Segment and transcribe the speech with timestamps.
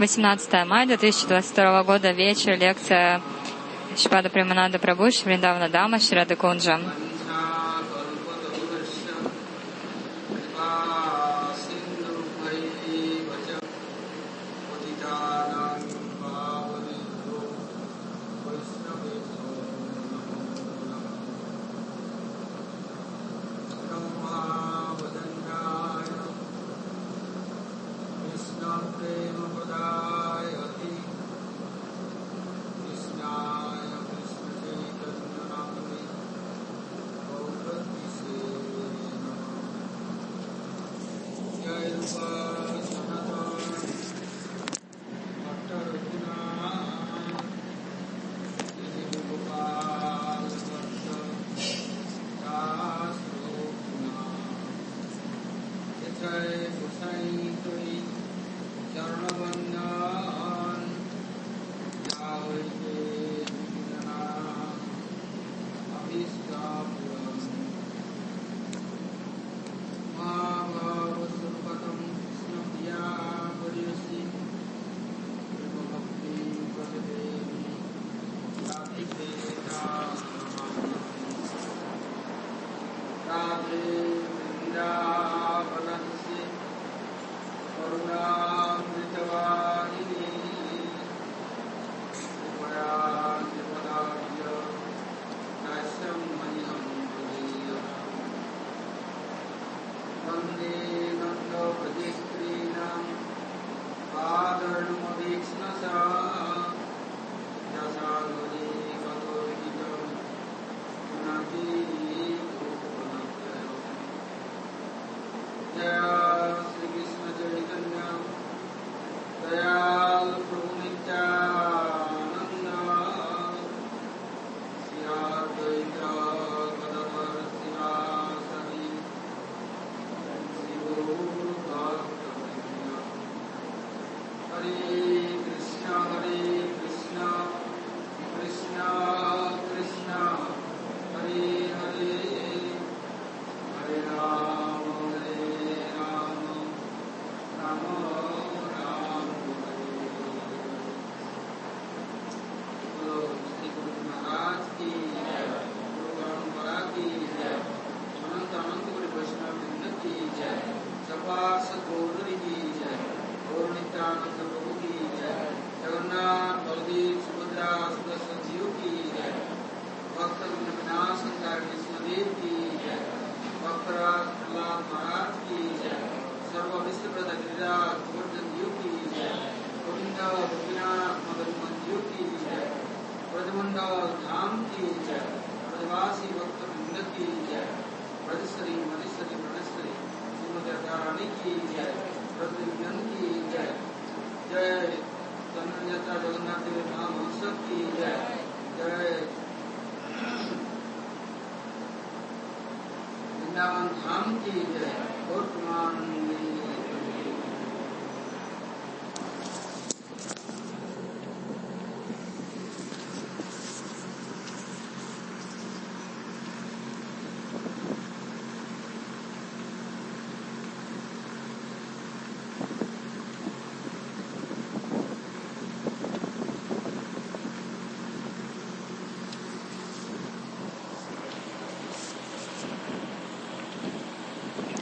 [0.00, 3.20] 18 мая 2022 года, вечер, лекция
[3.98, 6.80] Шпада Примананда Прабhu, Швриндавна Дама, Шрада Кунджа.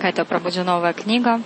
[0.08, 1.42] Какая-то пробуджа новая книга.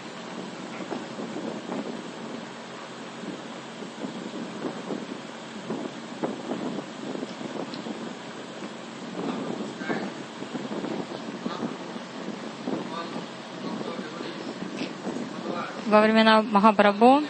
[15.87, 17.23] Во времена Махапрабху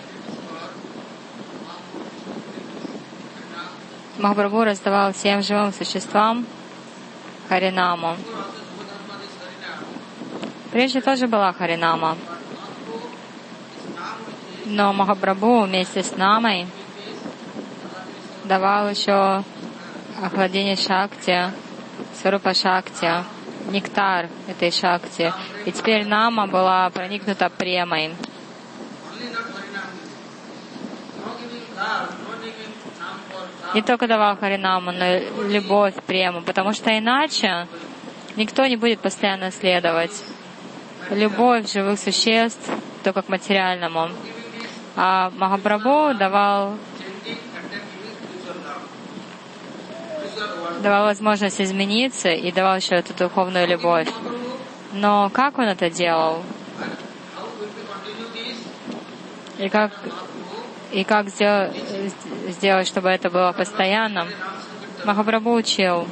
[4.19, 6.45] Махапрабху раздавал всем живым существам
[7.49, 8.17] Харинаму.
[10.73, 12.17] Прежде тоже была Харинама.
[14.65, 16.67] Но Махапрабху вместе с Намой
[18.45, 19.45] давал еще
[20.23, 21.53] охладение Шакти,
[22.15, 23.23] Сварупа Шакти,
[23.71, 25.35] нектар этой Шакти.
[25.67, 28.15] И теперь Нама была проникнута премой.
[33.75, 37.69] Не только давал Харинаму, но любовь, прему, потому что иначе
[38.37, 40.13] никто не будет постоянно следовать
[41.15, 42.71] любовь живых существ
[43.03, 44.11] только к материальному.
[44.97, 46.75] А Махапрабху давал
[50.83, 54.09] давал возможность измениться и давал еще эту духовную любовь.
[54.93, 56.43] Но как он это делал?
[59.59, 59.93] И как,
[60.91, 61.77] и как сделать,
[62.49, 64.29] сделать, чтобы это было постоянным?
[65.05, 66.07] Махапрабху учил.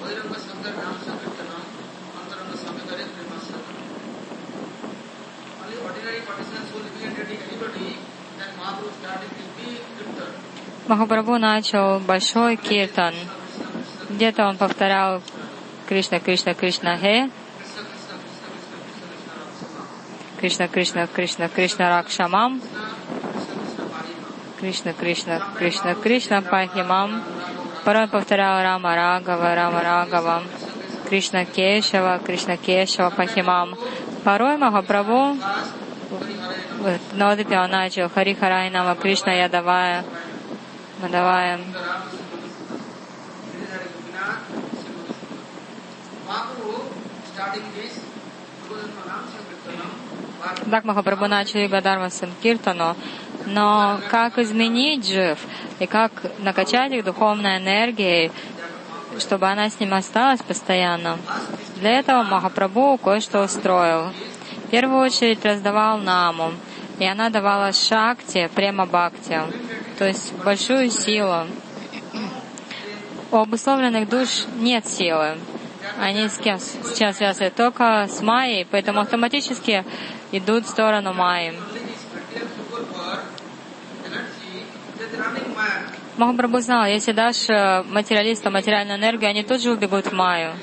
[10.90, 13.14] Махапрабху начал большой киртан.
[14.08, 15.22] Где-то он повторял
[15.88, 17.30] Кришна, Кришна, Кришна, Хе.
[20.40, 22.60] Кришна, Кришна, Кришна, Кришна, Ракшамам.
[24.58, 27.22] Кришна, Кришна, Кришна, Кришна, Пахимам.
[27.84, 30.42] Порой повторял Рама Рагава, Рама Рагава.
[31.08, 33.76] Кришна Кешава, Кришна Кешава, Пахимам.
[34.24, 35.36] Порой Махапрабху
[36.80, 40.04] в Навадипе он начал Хари Харай Нама Кришна Ядавая,
[41.02, 41.60] Мадавая.
[50.70, 52.96] Так Махапрабху начали Гадарма Санкиртану,
[53.46, 55.38] но как изменить жив
[55.78, 58.30] и как накачать их духовной энергией,
[59.18, 61.18] чтобы она с ним осталась постоянно.
[61.76, 64.12] Для этого Махапрабху кое-что устроил.
[64.66, 66.52] В первую очередь раздавал наму,
[66.98, 69.40] и она давала шакти, према бхакти,
[70.00, 71.46] то есть большую силу.
[73.30, 75.36] У обусловленных душ нет силы.
[76.00, 77.50] Они с кем сейчас связаны?
[77.50, 79.84] Только с Майей, поэтому автоматически
[80.32, 81.52] идут в сторону Майи.
[86.16, 90.54] Махапрабху знал, если дашь э, материалистам материальную энергию, они тут же убегут в Майю.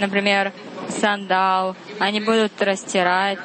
[0.00, 0.52] Например,
[0.88, 3.38] сандал, они будут растирать,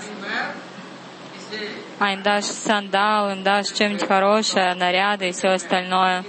[2.03, 6.25] а им дашь сандал, им дашь что-нибудь хорошее, наряды и все остальное.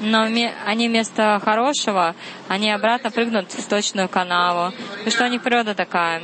[0.00, 2.14] Но они вместо хорошего,
[2.48, 4.72] они обратно прыгнут в сточную канаву.
[4.92, 6.22] Потому что у них природа такая.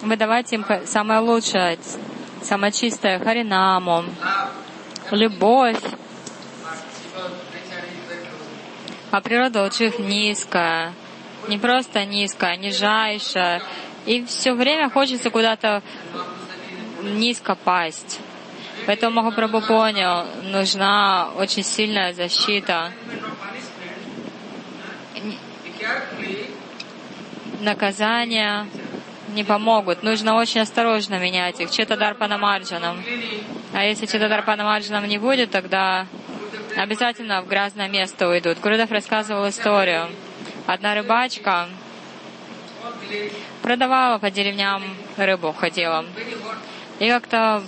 [0.00, 1.78] Вы давайте им самое лучшее,
[2.40, 4.04] самое чистое, харинаму,
[5.10, 5.82] любовь.
[9.10, 10.94] А природа у них низкая.
[11.46, 13.60] Не просто низкая, нижайшая.
[14.06, 15.82] И все время хочется куда-то
[17.14, 18.20] низко пасть.
[18.86, 22.92] Поэтому Махапрабху понял, нужна очень сильная защита.
[27.60, 28.66] Наказания
[29.28, 30.02] не помогут.
[30.02, 31.70] Нужно очень осторожно менять их.
[31.70, 33.02] Четадарпана марджаном.
[33.72, 36.06] А если Четадарпана марджаном не будет, тогда
[36.76, 38.60] обязательно в грязное место уйдут.
[38.60, 40.08] Гурудов рассказывал историю.
[40.66, 41.68] Одна рыбачка
[43.62, 44.82] продавала по деревням
[45.16, 46.04] рыбу, ходила.
[46.98, 47.62] И как-то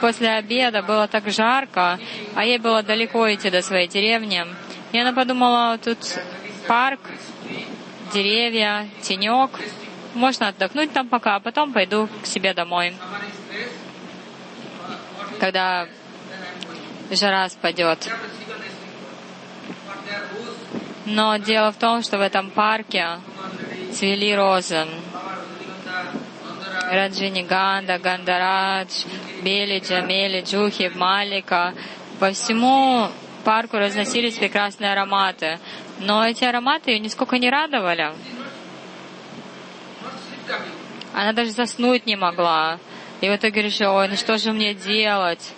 [0.00, 1.98] после обеда было так жарко,
[2.34, 4.44] а ей было далеко идти до своей деревни.
[4.92, 5.98] И она подумала, тут
[6.68, 7.00] парк,
[8.12, 9.50] деревья, тенек,
[10.14, 12.94] можно отдохнуть там пока, а потом пойду к себе домой.
[15.40, 15.88] Когда
[17.10, 18.08] жара спадет.
[21.06, 23.18] Но дело в том, что в этом парке
[23.92, 24.86] цвели розы.
[26.90, 29.04] Раджиниганда, Гандарадж,
[29.42, 31.74] Бели, Джамели, Джухи, Малика.
[32.20, 33.08] По всему
[33.44, 35.58] парку разносились прекрасные ароматы.
[36.00, 38.12] Но эти ароматы ее нисколько не радовали.
[41.12, 42.78] Она даже заснуть не могла.
[43.20, 45.52] И в итоге решила, ой, ну что же мне делать?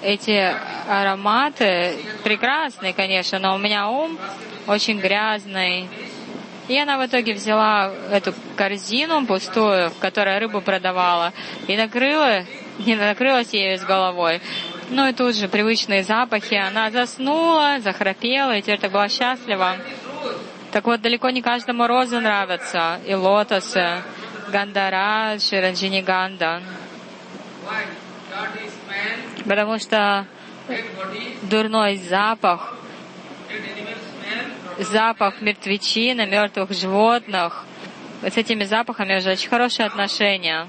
[0.00, 0.54] Эти
[0.88, 4.18] ароматы прекрасные, конечно, но у меня ум
[4.66, 5.88] очень грязный.
[6.68, 11.32] И она в итоге взяла эту корзину пустую, в которой рыбу продавала,
[11.66, 12.44] и накрыла,
[12.78, 14.40] не накрылась ею с головой.
[14.90, 16.54] Ну и тут же привычные запахи.
[16.54, 19.76] Она заснула, захрапела, и теперь так была счастлива.
[20.72, 24.02] Так вот, далеко не каждому розы нравятся, и лотосы,
[24.50, 26.62] гандарадж, и раджиниганда.
[29.44, 30.26] Потому что
[31.42, 32.74] дурной запах
[34.78, 37.64] запах мертвечины, мертвых животных.
[38.22, 40.66] Вот с этими запахами уже очень хорошие отношения.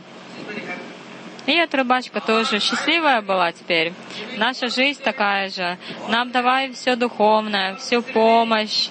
[1.46, 3.94] И эта рыбачка тоже счастливая была теперь.
[4.38, 5.78] Наша жизнь такая же.
[6.10, 8.90] Нам давай все духовное, всю помощь.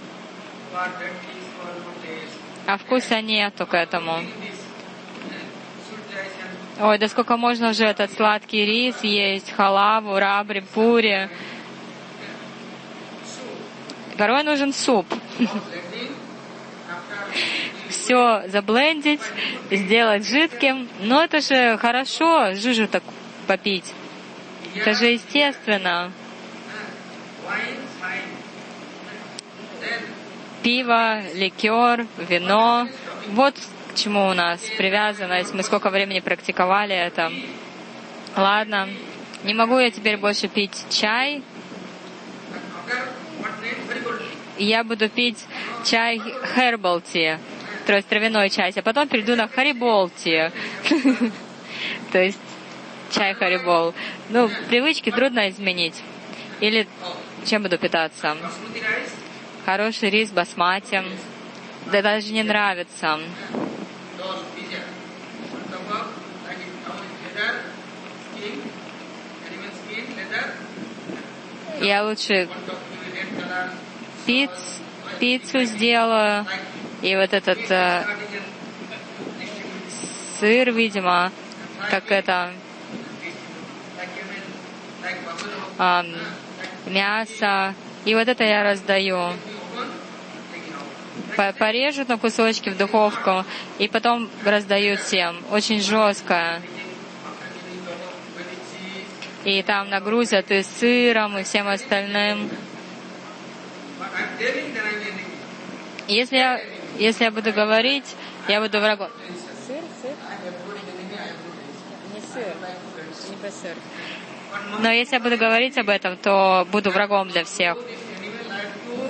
[2.66, 4.20] А вкуса нету к этому.
[6.80, 11.28] Ой, да сколько можно уже этот сладкий рис есть, халаву, рабри, пури.
[14.16, 15.06] Порой нужен суп.
[18.04, 19.20] все заблендить,
[19.70, 20.88] сделать жидким.
[21.00, 23.02] Но это же хорошо, жижу так
[23.46, 23.92] попить.
[24.74, 26.12] Это же естественно.
[30.62, 32.88] Пиво, ликер, вино.
[33.28, 33.54] Вот
[33.90, 35.54] к чему у нас привязанность.
[35.54, 37.32] Мы сколько времени практиковали это.
[38.36, 38.88] Ладно,
[39.44, 41.42] не могу я теперь больше пить чай.
[44.58, 45.38] Я буду пить
[45.84, 46.20] чай
[46.56, 47.02] herbal
[47.86, 50.10] то есть травяной чай, а потом перейду на харибол.
[52.12, 52.38] То есть
[53.10, 53.94] чай харибол.
[54.30, 56.00] Ну, привычки трудно изменить.
[56.60, 56.88] Или
[57.44, 58.36] чем буду питаться?
[59.66, 61.02] Хороший рис басмати.
[61.92, 63.18] Да даже не нравится.
[71.80, 72.48] Я лучше
[74.26, 74.50] пиц,
[75.20, 76.46] пиццу сделаю.
[77.02, 78.04] И вот этот э,
[80.40, 81.30] сыр, видимо,
[81.90, 82.50] как это
[85.78, 86.02] э,
[86.86, 87.74] мясо.
[88.04, 89.32] И вот это я раздаю.
[91.58, 93.44] Порежут на кусочки в духовку
[93.78, 95.36] и потом раздают всем.
[95.50, 96.60] Очень жестко.
[99.44, 102.48] И там нагрузят и сыром, и всем остальным.
[106.08, 106.60] Если я,
[106.98, 108.14] если я буду говорить,
[108.48, 109.08] я буду врагом.
[109.66, 110.12] Сыр, сыр?
[112.14, 112.54] Не сыр,
[113.30, 113.76] не по сыр.
[114.80, 117.78] Но если я буду говорить об этом, то буду врагом для всех.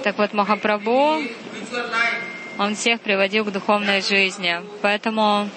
[0.03, 1.23] Так вот, Махапрабху,
[2.59, 4.61] он всех приводил к духовной жизни.
[4.83, 5.49] Поэтому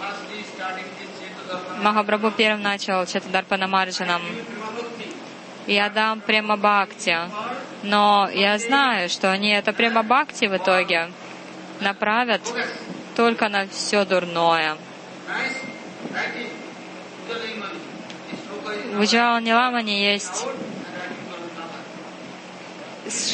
[1.81, 4.21] Махапрабху первым начал Чатадарпана Марджанам.
[5.67, 7.17] Я дам прямо бхакти.
[7.83, 11.09] Но я знаю, что они это прямо бхакти в итоге
[11.79, 12.41] направят
[13.15, 14.77] только на все дурное.
[18.93, 20.47] В Джавал Ниламане есть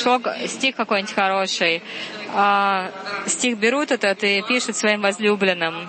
[0.02, 1.82] шлок, стих какой-нибудь хороший.
[2.36, 2.92] А,
[3.28, 5.88] стих берут этот и пишут своим возлюбленным.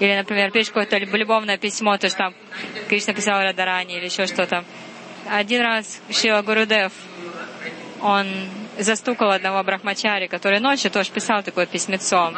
[0.00, 2.34] Или, например, пишут какое-то любовное письмо, то, что там
[2.88, 4.64] Кришна писал Радарани или еще что-то.
[5.30, 6.92] Один раз Шила Гурудев,
[8.02, 8.26] он
[8.78, 12.34] застукал одного брахмачари, который ночью тоже писал такое письмецо.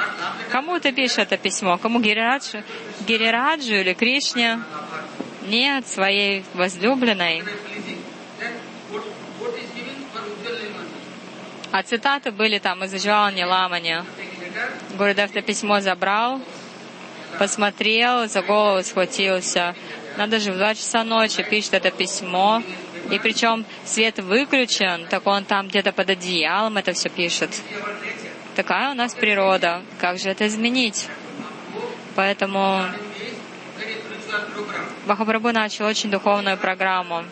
[0.50, 1.78] Кому ты пишешь это письмо?
[1.78, 2.62] Кому Гирираджу?
[3.06, 4.60] Гирираджу или Кришне?
[5.46, 7.42] Нет, своей возлюбленной.
[11.72, 14.04] А цитаты были там из Джуални Ламани.
[14.96, 16.40] Гурудев это письмо забрал,
[17.38, 19.74] посмотрел, за голову схватился.
[20.16, 22.62] Надо же в два часа ночи пишет это письмо.
[23.10, 27.50] И причем свет выключен, так он там где-то под одеялом это все пишет.
[28.56, 29.82] Такая у нас природа.
[30.00, 31.08] Как же это изменить?
[32.14, 32.84] Поэтому
[35.06, 37.24] Махапрабху начал очень духовную программу.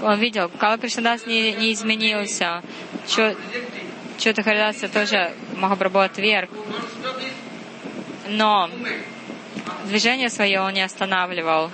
[0.00, 2.62] Он видел, Кала Кришнадас не, не изменился.
[3.06, 6.50] Чё-то Харидаса тоже Махапрабху отверг.
[8.28, 8.68] Но
[9.84, 11.70] движение свое он не останавливал.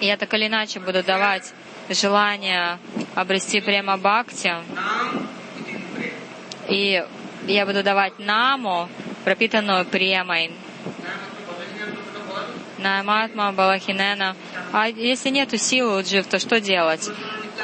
[0.00, 1.52] Я так или иначе буду давать
[1.88, 2.78] желание
[3.14, 4.54] обрести прямо бхакти.
[6.68, 7.04] И
[7.46, 8.88] я буду давать наму,
[9.24, 10.52] пропитанную премой.
[12.78, 14.36] Наматма, Балахинена.
[14.72, 17.08] А если нету силы у джив, то что делать?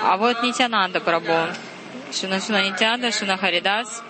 [0.03, 1.53] А вот Нитянанда Прабу.
[2.13, 4.03] Шуна Шуна Нитянанда, Шуна Харидас.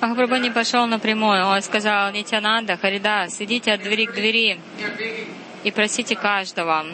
[0.00, 1.46] Махапрабху не пошел напрямую.
[1.46, 4.60] Он сказал, Нитянанда, Харидас, идите от двери к двери
[5.64, 6.84] и просите каждого.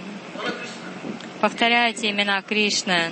[1.41, 3.11] Повторяйте имена Кришны.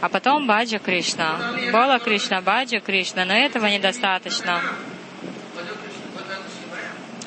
[0.00, 1.36] А потом Баджа Кришна.
[1.72, 3.24] Бола Кришна, Баджа Кришна.
[3.24, 4.62] Но этого недостаточно.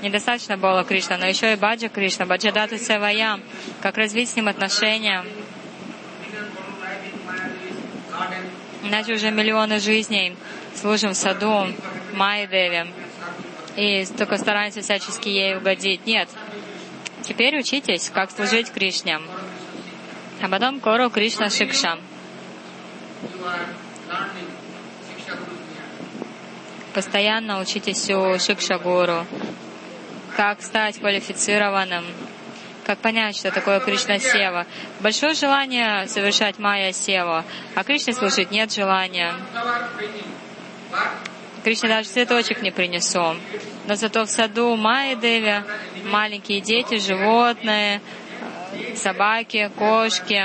[0.03, 3.39] Недостаточно Бола Кришна, но еще и Баджа Кришна, Баджадату Севая.
[3.81, 5.23] Как развить с ним отношения.
[8.83, 10.35] Иначе уже миллионы жизней
[10.75, 11.67] служим в саду
[12.11, 12.87] Майдеве
[13.77, 16.05] и только стараемся всячески ей угодить.
[16.05, 16.27] Нет.
[17.21, 19.21] Теперь учитесь, как служить Кришне.
[20.41, 21.97] А потом Кору Кришна Шикша.
[26.93, 29.25] Постоянно учитесь у Шикша Гуру.
[30.35, 32.05] Как стать квалифицированным
[32.85, 34.65] как понять, что такое Кришна Сева.
[34.99, 39.33] Большое желание совершать Майя Сева, а Кришне служить нет желания.
[41.63, 43.35] Кришне даже цветочек не принесу.
[43.87, 45.63] Но зато в саду Майя Деви
[46.05, 48.01] маленькие дети, животные,
[48.95, 50.43] собаки, кошки,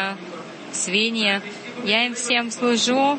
[0.73, 1.41] свиньи.
[1.85, 3.19] Я им всем служу,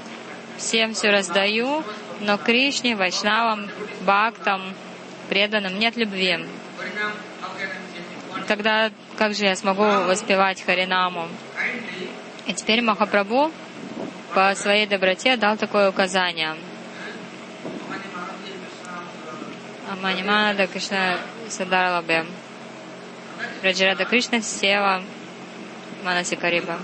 [0.57, 1.83] всем все раздаю,
[2.21, 3.69] но Кришне, Вайшнавам,
[4.01, 4.61] Бхактам,
[5.29, 6.39] преданным нет любви.
[8.47, 11.27] Тогда как же я смогу воспевать Харинаму?
[12.47, 13.51] И теперь Махапрабху
[14.33, 16.55] по своей доброте дал такое указание.
[19.91, 21.17] Аманимада Кришна
[21.47, 22.25] Садаралабе.
[23.63, 25.03] Раджарада Кришна Сева
[26.03, 26.79] Манасикариба.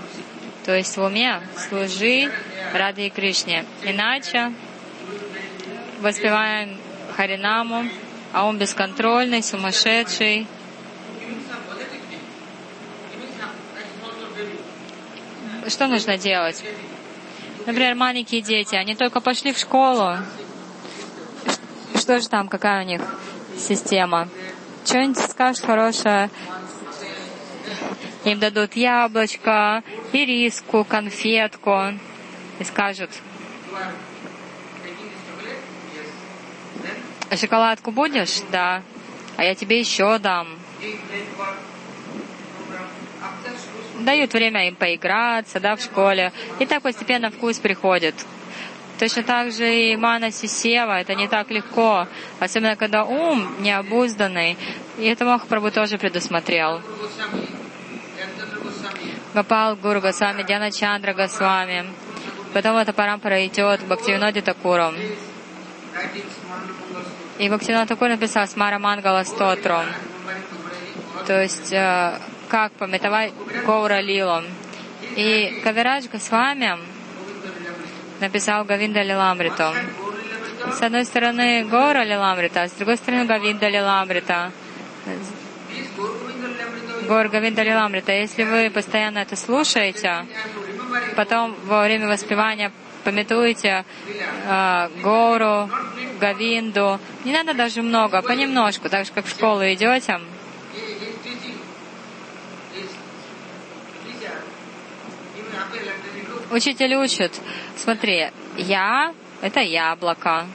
[0.64, 2.30] То есть в уме служи
[2.72, 3.64] ради Кришне.
[3.82, 4.52] Иначе
[6.00, 6.76] воспеваем
[7.16, 7.88] Харинаму,
[8.36, 10.46] а он бесконтрольный, сумасшедший.
[15.68, 16.62] Что нужно делать?
[17.64, 20.18] Например, маленькие дети, они только пошли в школу.
[21.94, 23.00] Что же там, какая у них
[23.58, 24.28] система?
[24.84, 26.28] Что-нибудь скажут хорошее,
[28.24, 31.94] им дадут яблочко, ириску, конфетку
[32.58, 33.10] и скажут,
[37.34, 38.40] шоколадку будешь?
[38.52, 38.82] Да.
[39.36, 40.46] А я тебе еще дам.
[44.00, 46.32] Дают время им поиграться, да, в школе.
[46.58, 48.14] И так постепенно вкус приходит.
[48.98, 52.08] Точно так же и мана сисева, это не так легко,
[52.40, 54.56] особенно когда ум необузданный.
[54.98, 56.80] И это Махапрабху тоже предусмотрел.
[59.34, 61.84] Гапал Гуру Госвами, Дьяна Чандра Госвами.
[62.54, 64.94] Потом эта парампара идет к Бхактивиноде Такуру.
[67.38, 69.80] И Бхактивинод Такур написал Смара Мангала Стотру.
[71.26, 73.32] То есть, э, как пометовать
[73.66, 74.42] Гаура Лилу.
[75.16, 76.78] И Кавирадж Госвами
[78.20, 79.74] написал Гавинда Лиламриту.
[80.72, 84.52] С одной стороны Гора Лиламрита, а с другой стороны Гавинда Лиламрита.
[87.06, 88.12] Гор Гавинда Лиламрита.
[88.12, 90.26] Если вы постоянно это слушаете,
[91.14, 92.72] потом во время воспевания
[93.06, 95.70] пометуете э, Гору,
[96.20, 96.98] Гавинду.
[97.24, 100.20] Не надо даже много, понемножку, так же как в школу идете.
[106.50, 107.32] Учитель учит.
[107.76, 110.46] Смотри, я— это яблоко.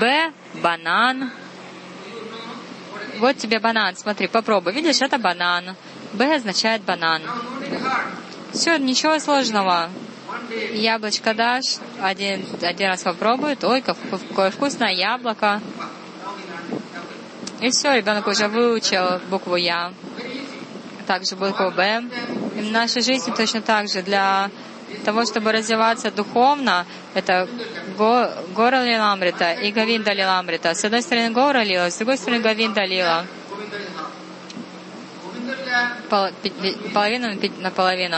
[0.00, 1.32] Б— банан.
[3.18, 4.72] Вот тебе банан, смотри, попробуй.
[4.72, 5.74] Видишь, это банан.
[6.12, 7.22] Б означает банан.
[8.56, 9.90] Все, ничего сложного.
[10.72, 15.60] Яблочко дашь, один, один раз попробует, ой, какое вкусное яблоко.
[17.60, 19.92] И все, ребенок уже выучил букву Я,
[21.06, 22.04] также букву Б.
[22.56, 24.00] И в нашей жизни точно так же.
[24.00, 24.50] Для
[25.04, 27.46] того, чтобы развиваться духовно, это
[27.98, 30.74] го, Гора Лиламрита и Гавинда Лиламрита.
[30.74, 33.26] С одной стороны Гора Лила, с другой стороны Гавинда Лила.
[36.08, 36.28] Пол,
[36.94, 37.28] половину
[37.60, 38.16] на половину.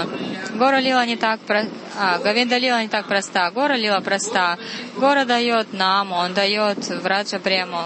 [0.54, 1.64] Гора Лила не так про...
[1.98, 3.50] а, Гавинда Лила не так проста.
[3.50, 4.58] Гора Лила проста.
[4.96, 7.84] Гора дает нам, он дает Враджа Прему.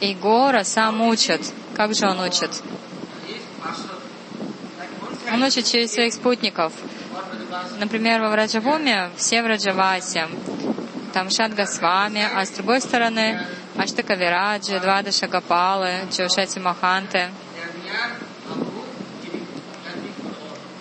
[0.00, 1.40] И Гора сам учит.
[1.76, 2.50] Как же он учит?
[5.32, 6.72] Он учит через своих спутников.
[7.78, 10.28] Например, во Враджавуме все в Раджавасе.
[11.12, 13.40] Там Шадга с вами, а с другой стороны
[13.76, 17.28] Аштака Вираджи, Двадаша Гапалы, Чаушати Маханты.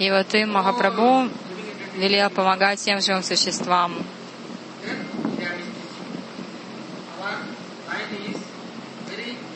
[0.02, 1.30] И вот им Махапрабху
[1.96, 3.94] велел помогать всем живым существам.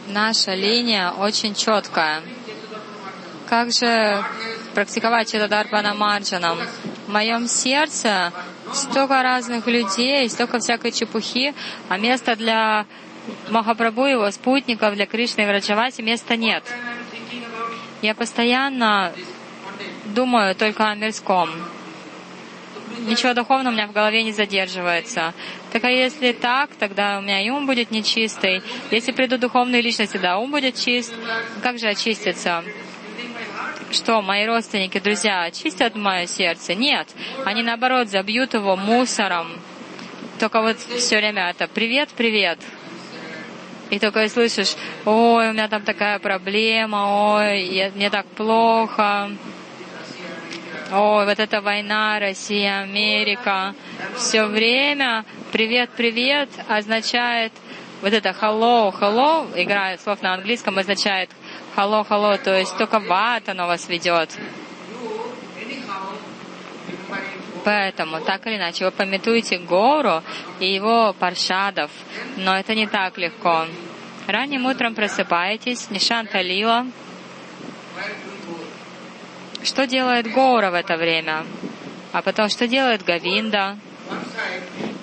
[0.06, 2.22] Наша линия очень четкая.
[3.50, 4.24] Как же
[4.76, 6.60] практиковать это Дарпана Марджаном?
[7.08, 8.32] В моем сердце
[8.72, 11.56] столько разных людей, столько всякой чепухи,
[11.90, 12.86] а места для
[13.50, 16.64] Махапрабху, его спутников, для Кришны и Враджавати места нет.
[18.04, 19.12] Я постоянно
[20.16, 21.50] думаю только о мирском.
[23.00, 25.34] Ничего духовного у меня в голове не задерживается.
[25.72, 28.64] Так а если так, тогда у меня и ум будет нечистый.
[28.90, 31.14] Если придут духовные личности, да, ум будет чист.
[31.62, 32.64] Как же очиститься?
[33.92, 36.74] Что, мои родственники, друзья, очистят мое сердце?
[36.74, 37.08] Нет.
[37.46, 39.48] Они, наоборот, забьют его мусором.
[40.40, 42.60] Только вот все время это «привет, привет».
[43.92, 44.76] И только и слышишь,
[45.06, 49.30] ой, у меня там такая проблема, ой, я, мне так плохо,
[50.92, 53.74] ой, вот эта война, Россия, Америка.
[54.16, 57.52] Все время «привет, привет» означает
[58.02, 61.30] вот это hello, hello, игра слов на английском означает
[61.76, 64.30] hello, hello, то есть только в ад оно вас ведет.
[67.64, 70.22] Поэтому, так или иначе, вы пометуете гору
[70.60, 71.90] и его паршадов,
[72.38, 73.66] но это не так легко.
[74.28, 76.86] Ранним утром просыпаетесь, Нишанта Лила.
[79.66, 81.44] Что делает Гора в это время?
[82.12, 83.78] А потом, что делает Гавинда?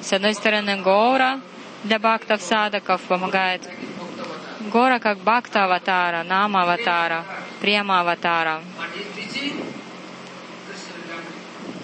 [0.01, 1.41] С одной стороны, Гора
[1.83, 3.69] для бхактов садаков помогает.
[4.73, 7.25] Гора как бхакта аватара, нама аватара,
[7.61, 8.63] према аватара.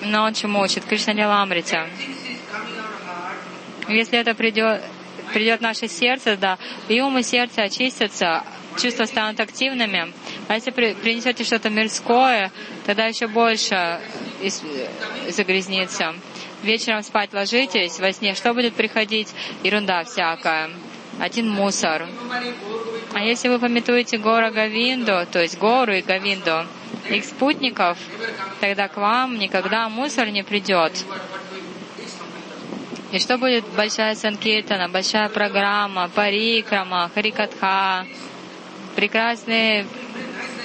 [0.03, 0.85] Но он чему учит?
[0.85, 1.85] Кришна Ниламрите.
[3.89, 4.85] Если это придет,
[5.33, 8.45] придет в наше сердце, да, и ум и сердце очистятся,
[8.81, 10.13] чувства станут активными.
[10.49, 12.51] А если при, принесете что-то мирское,
[12.87, 14.01] тогда еще больше
[15.29, 16.15] загрязнится.
[16.63, 19.29] Вечером спать ложитесь, во сне что будет приходить?
[19.63, 20.71] Ерунда всякая.
[21.21, 22.09] Один мусор.
[23.13, 26.67] А если вы пометуете гору Гавинду, то есть гору и Гавинду,
[27.11, 27.99] их спутников,
[28.61, 30.93] тогда к вам никогда мусор не придет.
[33.13, 38.07] И что будет большая санкиртана, большая программа, парикрама, харикатха,
[38.97, 39.87] прекрасные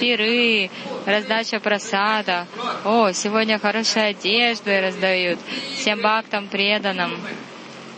[0.04, 0.70] пиры,
[1.06, 2.46] раздача просада.
[2.84, 5.38] О, сегодня хорошие одежды раздают
[5.76, 7.18] всем бхактам преданным.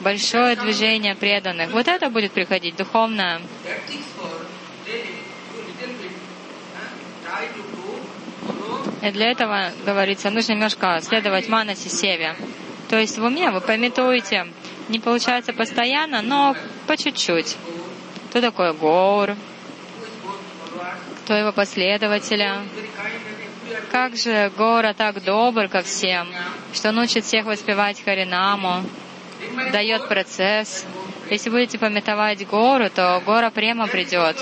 [0.00, 1.72] Большое движение преданных.
[1.72, 3.40] Вот это будет приходить, духовное.
[9.02, 12.36] И для этого, говорится, нужно немножко следовать манаси севе.
[12.88, 14.46] То есть в уме вы пометуете,
[14.88, 16.54] не получается постоянно, но
[16.86, 17.56] по чуть-чуть.
[18.30, 19.34] Кто такой Гор?
[21.26, 22.62] Кто его последователя?
[23.90, 26.28] Как же Гора так добр ко всем,
[26.72, 28.84] что он учит всех воспевать Харинаму,
[29.72, 30.86] дает процесс.
[31.28, 34.36] Если будете пометовать гору, то гора прямо придет.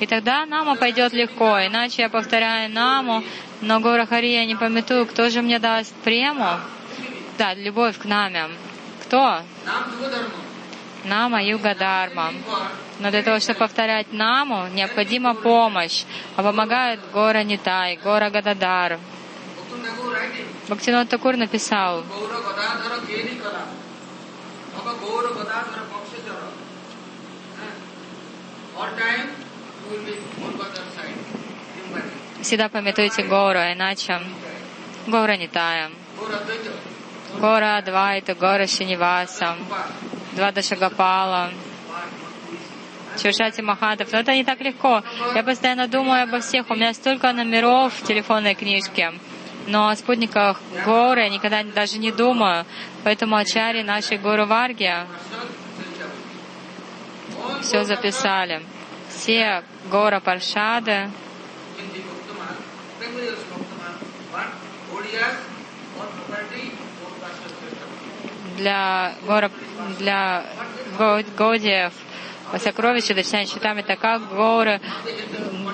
[0.00, 1.58] И тогда нама пойдет легко.
[1.66, 3.22] Иначе я повторяю наму,
[3.60, 5.04] но гора Хари я не пометую.
[5.04, 6.48] Кто же мне даст прему?
[7.36, 8.48] Да, любовь к наме.
[9.02, 9.42] Кто?
[11.04, 12.32] Нама Юга Дарма.
[13.00, 16.04] Но для того, чтобы повторять наму, необходима помощь.
[16.36, 18.98] А помогает Гора Нитай, Гора Гададар.
[20.68, 22.04] Бхактинот Такур написал,
[32.42, 34.20] Всегда пометуйте гору, иначе
[35.06, 35.92] гора не таем.
[37.38, 39.56] Гора Адвайта, гора Шиниваса,
[40.32, 41.50] два Дашагапала,
[43.22, 44.12] Чушати Махатов.
[44.12, 45.02] Но это не так легко.
[45.34, 46.70] Я постоянно думаю обо всех.
[46.70, 49.12] У меня столько номеров в телефонной книжке.
[49.66, 52.64] Но о спутниках горы я никогда даже не думаю.
[53.04, 54.92] Поэтому Ачари нашей Гуру Варги
[57.62, 58.62] все записали.
[59.10, 61.10] Все гора Паршады
[68.56, 69.50] для гора
[69.98, 70.44] для
[71.36, 71.92] Годиев
[72.58, 74.80] сокровища, дочерями счетами, так как горы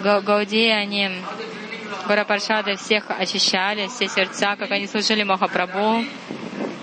[0.03, 1.11] Гауди, они
[2.07, 6.05] Гора Паршады всех очищали, все сердца, как они служили Махапрабху.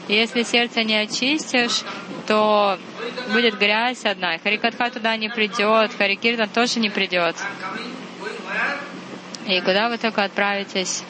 [0.07, 1.83] Если сердце не очистишь,
[2.27, 2.77] то
[3.31, 4.37] будет грязь одна.
[4.37, 7.35] Харикатха туда не придет, Харикиртан тоже не придет.
[9.47, 11.03] И куда вы только отправитесь?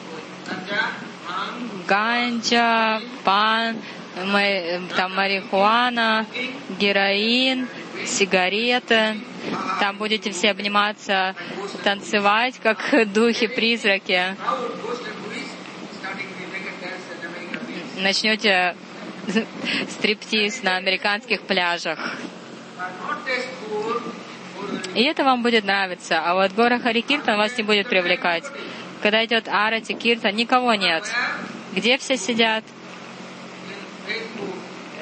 [1.88, 3.76] Ганджа, пан,
[4.96, 6.26] там марихуана,
[6.78, 7.68] героин,
[8.06, 9.16] сигареты.
[9.80, 11.34] Там будете все обниматься,
[11.82, 12.78] танцевать, как
[13.12, 14.36] духи-призраки.
[17.96, 18.76] Начнете
[19.90, 21.98] стриптиз на американских пляжах.
[24.94, 26.20] И это вам будет нравиться.
[26.24, 28.44] А вот гора Харикиртан вас не будет привлекать.
[29.02, 31.04] Когда идет Арати, Киртан, никого нет.
[31.74, 32.64] Где все сидят?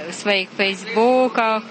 [0.08, 1.62] В своих фейсбуках.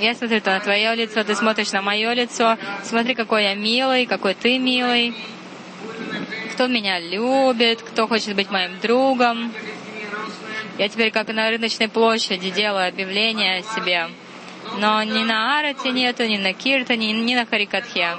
[0.00, 2.58] Я смотрю на твое лицо, ты смотришь на мое лицо.
[2.82, 5.14] Смотри, какой я милый, какой ты милый.
[6.52, 9.52] Кто меня любит, кто хочет быть моим другом.
[10.78, 14.08] Я теперь как на рыночной площади делаю объявление о себе.
[14.78, 18.16] Но ни на Арате нету, ни на Киртане, ни на Харикатхе.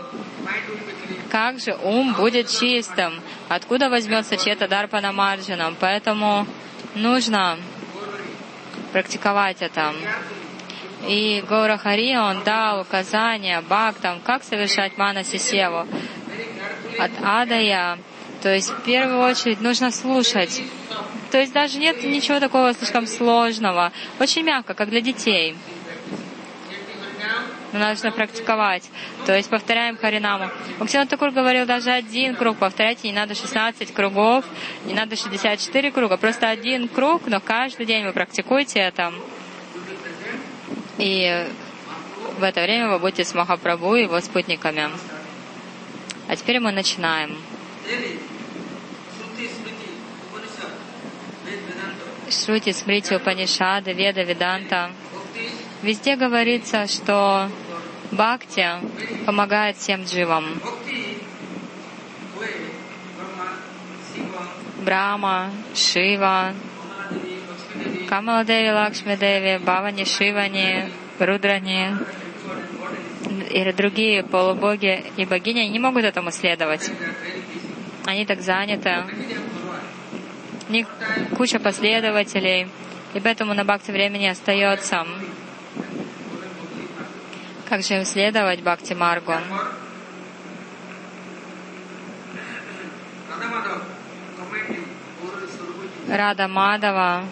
[1.30, 3.20] Как же ум будет чистым?
[3.50, 5.76] Откуда возьмется чья-то дарпана марджином?
[5.80, 6.48] Поэтому
[6.94, 7.58] нужно
[8.94, 9.94] практиковать это.
[11.08, 15.88] И Гора Хари, он дал указания бхактам, как совершать манаси севу.
[16.98, 17.98] От Адая,
[18.42, 20.62] то есть в первую очередь нужно слушать.
[21.32, 23.92] То есть даже нет ничего такого слишком сложного.
[24.20, 25.56] Очень мягко, как для детей.
[27.74, 28.90] Но нужно практиковать.
[29.26, 30.50] То есть повторяем Харинаму.
[30.80, 34.46] Бхактивinoda Такур говорил, даже один круг повторяйте, не надо 16 кругов,
[34.86, 39.12] не надо 64 круга, просто один круг, но каждый день вы практикуете это.
[40.98, 41.48] И
[42.38, 44.90] в это время вы будете с Махапрабху и его спутниками.
[46.28, 47.38] А теперь мы начинаем.
[52.30, 54.92] Шрути, Смрити, Упанишады, Веда, Веданта.
[55.82, 57.50] Везде говорится, что
[58.12, 58.68] Бхакти
[59.26, 60.60] помогает всем дживам.
[64.84, 66.54] Брама, Шива,
[68.16, 71.98] Камаладеви, Лакшмидеви, Бавани, Шивани, Рудрани
[73.52, 76.90] и другие полубоги и богини не могут этому следовать.
[78.06, 79.04] Они так заняты.
[80.70, 80.88] У них
[81.36, 82.70] куча последователей,
[83.14, 85.06] и поэтому на бхакти времени остается.
[87.68, 89.34] Как же им следовать Бхакти Маргу?
[96.08, 97.26] Рада Мадава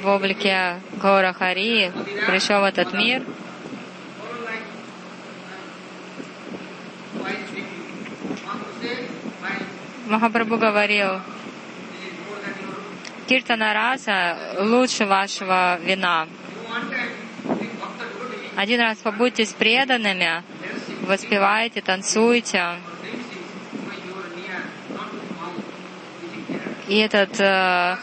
[0.00, 1.92] в облике Гора Хари
[2.26, 3.22] пришел в этот мир.
[10.06, 11.20] Махапрабху говорил,
[13.28, 16.28] Киртана Раса лучше вашего вина.
[18.56, 20.42] Один раз побудьте с преданными,
[21.02, 22.76] воспевайте, танцуйте.
[26.88, 27.96] И этот э,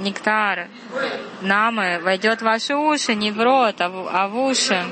[0.00, 0.68] нектар
[1.42, 4.84] намы войдет в ваши уши, не в рот, а в, а в уши.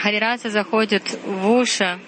[0.00, 2.00] Харираса заходит в уши,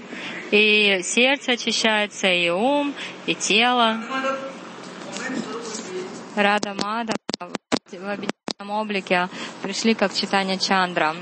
[0.51, 2.95] и сердце очищается, и ум,
[3.27, 4.01] и тело.
[6.35, 9.29] Рада Мада в объединенном облике
[9.63, 11.15] пришли как читание Чандра.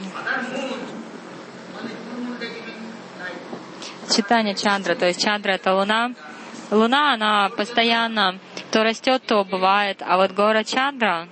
[4.15, 6.13] Читание Чандра, то есть Чандра— это луна.
[6.71, 8.39] Луна, она постоянно
[8.71, 10.03] то растет, то бывает.
[10.07, 11.29] А вот гора Чандра,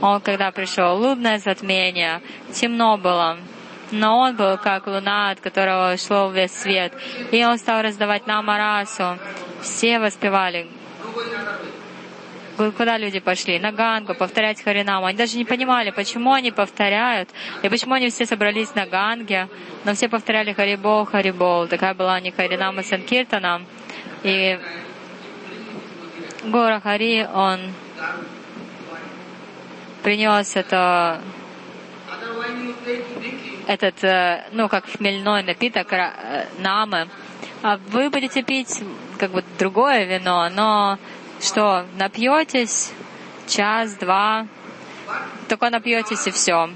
[0.00, 2.20] он когда пришел, лунное затмение,
[2.52, 3.38] темно было.
[3.90, 6.92] Но он был как луна, от которого шло весь свет.
[7.30, 9.18] И он стал раздавать нам Арасу.
[9.62, 10.66] Все воспевали.
[12.56, 13.58] Куда люди пошли?
[13.58, 15.06] На Гангу, повторять Харинаму.
[15.06, 17.28] Они даже не понимали, почему они повторяют,
[17.62, 19.48] и почему они все собрались на Ганге.
[19.84, 21.66] Но все повторяли Харибол, Харибол.
[21.66, 23.62] Такая была не Харинама Санкиртана.
[24.22, 24.58] И
[26.44, 27.60] Гора Хари, он
[30.02, 31.20] принес это
[33.66, 37.08] этот, э, ну, как хмельной напиток э, намы,
[37.62, 38.82] а вы будете пить
[39.18, 40.98] как бы другое вино, но
[41.40, 42.92] что, напьетесь?
[43.46, 44.46] Час-два,
[45.48, 46.70] только напьетесь и все.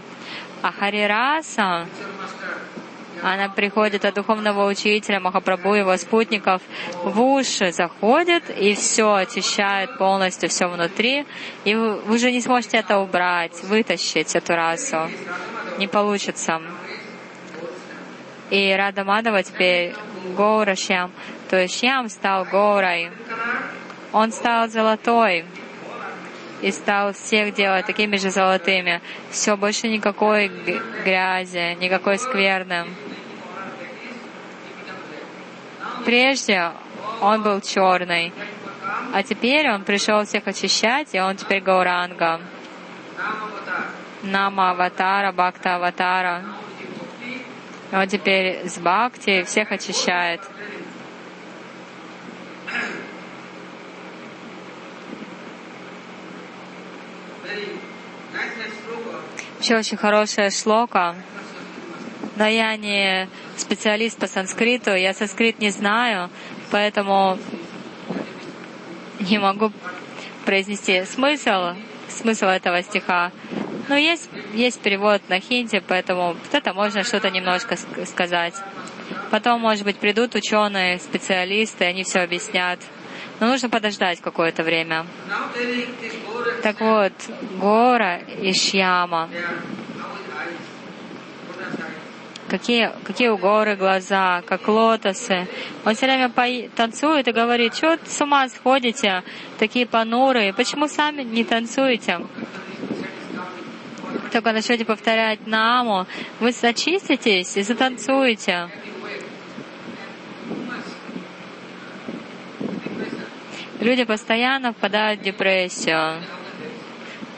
[0.62, 1.86] А Харираса,
[3.22, 6.62] она приходит от духовного учителя Махапрабху, его спутников,
[7.04, 11.26] в уши заходит и все очищает полностью, все внутри.
[11.64, 15.08] И вы, уже не сможете это убрать, вытащить эту расу.
[15.78, 16.60] Не получится.
[18.50, 19.94] И Рада Мадава теперь
[20.36, 21.12] Гора Шьям.
[21.50, 23.10] То есть Шьям стал Горой.
[24.12, 25.44] Он стал золотой
[26.62, 29.00] и стал всех делать такими же золотыми.
[29.30, 30.48] Все, больше никакой
[31.04, 32.86] грязи, никакой скверны.
[36.04, 36.72] Прежде
[37.20, 38.32] он был черный,
[39.12, 42.40] а теперь он пришел всех очищать, и он теперь Гауранга.
[44.22, 46.44] Нама Аватара, Бхакта Аватара.
[47.92, 50.40] Он теперь с Бхакти всех очищает.
[59.60, 61.16] Еще очень хорошая шлока,
[62.38, 66.30] но я не специалист по санскриту, я санскрит не знаю,
[66.70, 67.36] поэтому
[69.18, 69.72] не могу
[70.44, 71.74] произнести смысл,
[72.08, 73.32] смысл этого стиха.
[73.88, 78.54] Но есть, есть перевод на хинди, поэтому это можно что-то немножко сказать.
[79.30, 82.78] Потом, может быть, придут ученые, специалисты, они все объяснят.
[83.40, 85.06] Но нужно подождать какое-то время.
[86.62, 87.12] Так вот,
[87.58, 89.28] Гора и Шьяма.
[92.48, 95.46] Какие, какие у горы глаза, как лотосы.
[95.84, 96.46] Он все время по...
[96.74, 99.22] танцует и говорит, что с ума сходите,
[99.58, 102.20] такие понурые, почему сами не танцуете?
[104.32, 106.06] Только начнете повторять наму,
[106.40, 108.70] вы зачиститесь и затанцуете.
[113.80, 116.22] Люди постоянно впадают в депрессию.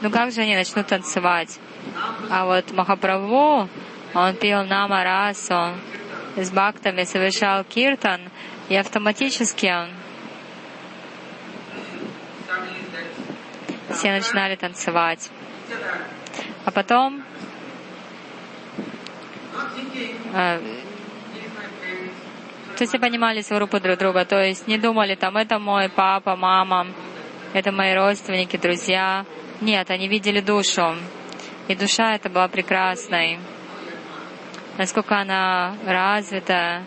[0.01, 1.59] Ну как же они начнут танцевать?
[2.29, 3.67] А вот Махапрабху,
[4.13, 5.75] Он пил нама расу,
[6.35, 8.21] с бхактами совершал киртан,
[8.69, 9.73] и автоматически
[13.89, 15.29] все начинали танцевать.
[16.65, 17.23] А потом
[20.33, 20.59] э,
[22.77, 26.35] то есть понимали свою группу друг друга, то есть не думали там, это мой папа,
[26.35, 26.87] мама,
[27.53, 29.25] это мои родственники, друзья.
[29.61, 30.95] Нет, они видели душу.
[31.67, 33.39] И душа эта была прекрасной.
[34.77, 36.83] Насколько она развита,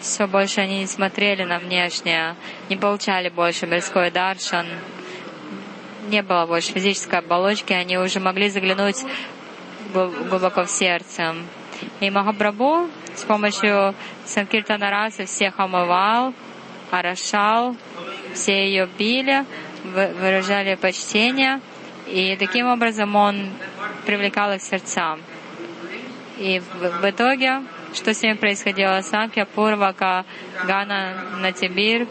[0.00, 2.34] все больше они не смотрели на внешнее,
[2.68, 4.66] не получали больше мирской даршан,
[6.08, 9.04] не было больше физической оболочки, они уже могли заглянуть
[9.92, 11.34] глубоко в сердце.
[12.00, 16.34] И Махапрабху с помощью Санкиртана Расы всех омывал,
[16.90, 17.76] орошал,
[18.34, 19.44] все ее били,
[19.84, 21.60] выражали почтение,
[22.06, 23.50] и таким образом он
[24.04, 25.16] привлекал их сердца.
[26.38, 27.62] И в, итоге,
[27.94, 29.00] что с ним происходило?
[29.02, 30.24] Санкья Пурвака,
[30.66, 32.08] Гана Натибир,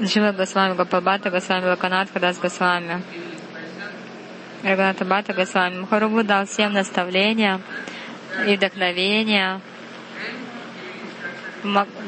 [0.00, 3.02] Джива Госвами Гопалбата Госвами Лаканат Хадас Госвами.
[4.64, 7.60] Рагуната Бата Госвами Махарубу дал всем наставления
[8.46, 9.60] и вдохновения,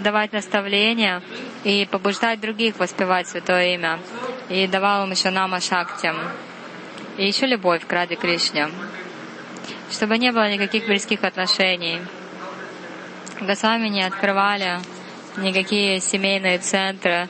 [0.03, 1.23] давать наставления
[1.65, 4.01] и побуждать других воспевать Святое Имя.
[4.49, 6.13] И давал им еще нама Шакти.
[7.17, 8.69] И еще любовь к Раде Кришне.
[9.91, 12.01] Чтобы не было никаких близких отношений.
[13.41, 14.81] Госвами не открывали
[15.37, 17.29] никакие семейные центры,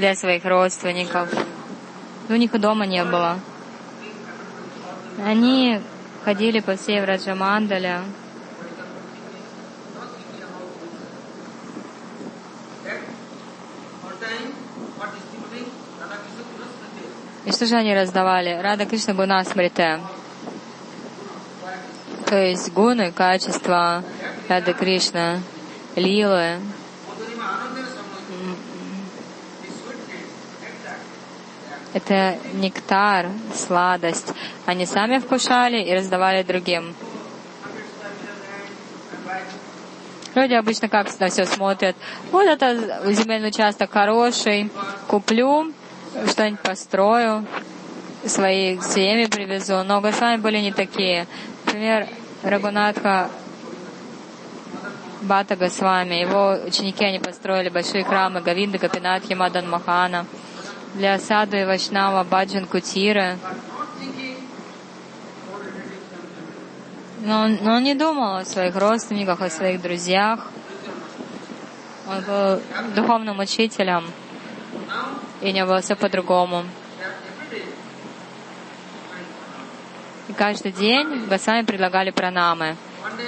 [0.00, 1.28] для своих родственников.
[2.28, 3.38] У них дома не было.
[5.24, 5.80] Они
[6.24, 8.00] ходили по всей Враджамандале.
[17.50, 18.60] И что же они раздавали?
[18.62, 19.98] Рада Кришна Гуна Смрите.
[22.26, 24.04] То есть гуны, качества
[24.48, 25.40] Рады Кришна,
[25.96, 26.60] лилы,
[31.92, 34.32] это нектар, сладость.
[34.64, 36.94] Они сами вкушали и раздавали другим.
[40.36, 41.96] Люди обычно как на все смотрят.
[42.30, 44.70] Вот это земельный участок хороший,
[45.08, 45.72] куплю,
[46.28, 47.46] что-нибудь построю,
[48.26, 49.82] свои семьи привезу.
[49.84, 51.26] Но Госвами были не такие.
[51.64, 52.08] Например,
[52.42, 53.30] Рагунатха
[55.22, 60.26] Бата Госвами, его ученики, они построили большие храмы Гавинда, Гапинатхи, Мадан Махана
[60.94, 63.38] для саду и Вайшнава Баджан Кутира.
[67.22, 70.48] Но но он не думал о своих родственниках, о своих друзьях.
[72.08, 72.62] Он был
[72.94, 74.10] духовным учителем,
[75.40, 76.64] и у него было все по-другому.
[80.28, 82.76] И каждый день Госвами предлагали пранамы.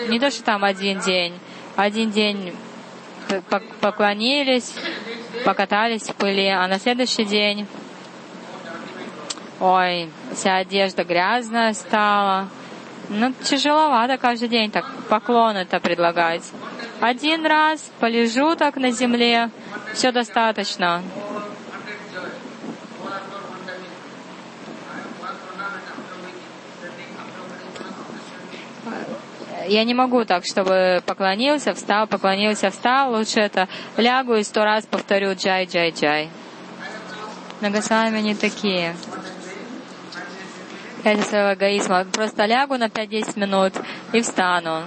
[0.08, 1.38] Не то, что там один день.
[1.74, 2.54] Один день
[3.80, 4.74] поклонились,
[5.44, 7.66] покатались в пыли, а на следующий день,
[9.58, 12.48] ой, вся одежда грязная стала.
[13.08, 16.44] Ну, тяжеловато каждый день так поклоны-то предлагать.
[17.00, 19.50] Один раз полежу так на земле,
[19.94, 21.02] все достаточно.
[29.72, 33.12] Я не могу так, чтобы поклонился, встал, поклонился, встал.
[33.12, 36.30] Лучше это лягу и сто раз повторю джай, джай, джай.
[37.60, 38.96] Но Госвами не такие.
[41.04, 42.04] Ради своего эгоизма.
[42.04, 43.72] Просто лягу на 5-10 минут
[44.12, 44.82] и встану.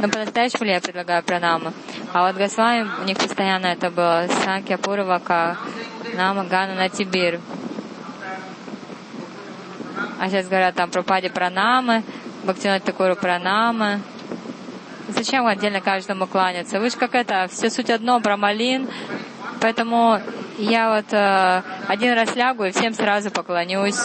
[0.00, 1.72] Но по-настоящему я предлагаю пранаму?
[2.12, 5.56] А вот Госвами, у них постоянно это было Санкья Пурвака,
[6.14, 7.40] Нама Гана Натибир.
[10.20, 12.02] А сейчас говорят там про Пади Пранамы,
[12.48, 14.00] Бхактинат Такуру Пранамы.
[15.08, 16.80] Зачем отдельно каждому кланяться?
[16.80, 18.88] Вы же как это, все суть одно, Брамалин.
[19.60, 20.18] Поэтому
[20.56, 24.00] я вот э, один раз лягу и всем сразу поклонюсь.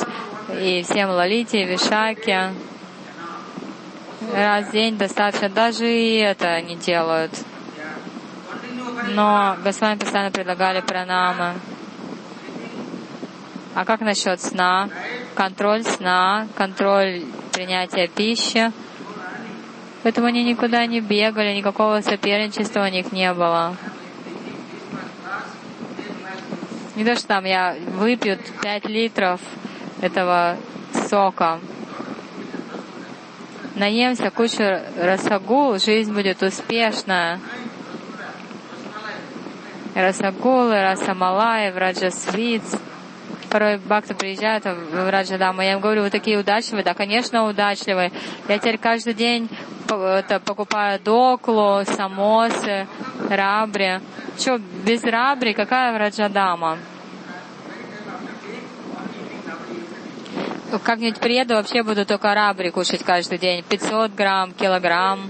[0.60, 2.50] И всем Лалите, Вишаке.
[4.36, 5.48] Раз в день достаточно.
[5.48, 7.32] Даже и это не делают.
[9.12, 11.54] Но Госвами постоянно предлагали пранамы.
[13.74, 14.90] А как насчет сна?
[15.34, 17.24] Контроль сна, контроль
[17.54, 18.72] принятия пищи.
[20.02, 23.78] Поэтому они никуда не бегали, никакого соперничества у них не было.
[26.96, 29.40] Не то, что там я выпью 5 литров
[30.02, 30.58] этого
[31.10, 31.60] сока.
[33.76, 34.64] наемся кучу
[34.98, 37.40] расагул, жизнь будет успешная.
[39.96, 42.64] Расагулы, Расамалай, Враджасвиц.
[43.54, 48.12] Порой бхакты приезжают в Раджадаму, я им говорю, вы такие удачливые, да, конечно, удачливые.
[48.48, 49.48] Я теперь каждый день
[49.88, 52.88] покупаю доклу, самосы,
[53.30, 54.00] рабри.
[54.40, 56.80] Че, без рабри какая Раджадама?
[60.84, 63.64] Как-нибудь приеду, вообще буду только рабри кушать каждый день.
[63.70, 65.30] 500 грамм, килограмм.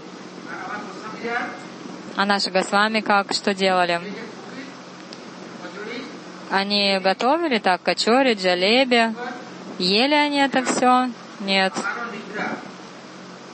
[2.15, 3.99] А наши Госвами как, что делали?
[6.53, 9.11] Они готовили так качори, джалеби.
[9.79, 11.09] Ели они это все?
[11.39, 11.73] Нет.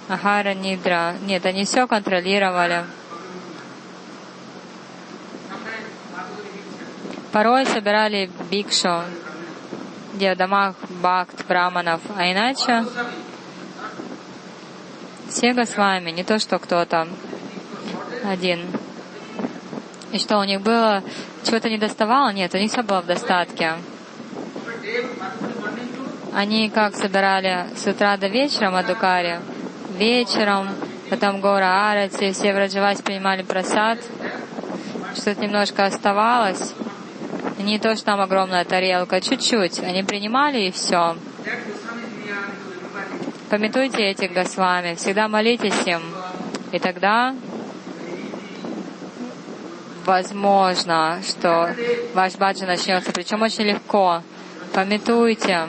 [0.10, 1.16] Ахара Нидра.
[1.22, 2.84] Нет, они все контролировали.
[7.32, 9.04] Порой собирали бикшу,
[10.16, 12.84] где в домах бхакт, браманов, а иначе
[15.30, 17.08] все Госвами, не то что кто-то
[18.26, 18.60] один.
[20.12, 21.04] И что у них было,
[21.44, 22.32] чего-то не доставало?
[22.34, 23.74] Нет, у них все было в достатке.
[26.34, 29.40] Они как собирали с утра до вечера Мадукари,
[29.98, 30.70] вечером,
[31.10, 34.00] потом Гора Арати, все в Раджавасе принимали просад,
[35.16, 36.74] что-то немножко оставалось.
[37.60, 39.80] Не то, что там огромная тарелка, чуть-чуть.
[39.80, 41.16] Они принимали и все.
[43.50, 46.02] Пометуйте этих Госвами, всегда молитесь им.
[46.72, 47.36] И тогда
[50.10, 51.76] возможно, что
[52.16, 54.24] ваш баджа начнется, причем очень легко.
[54.74, 55.68] Пометуйте.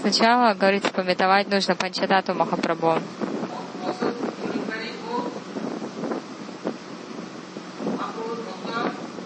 [0.00, 3.00] Сначала, говорится, пометовать нужно Панчатату Махапрабху.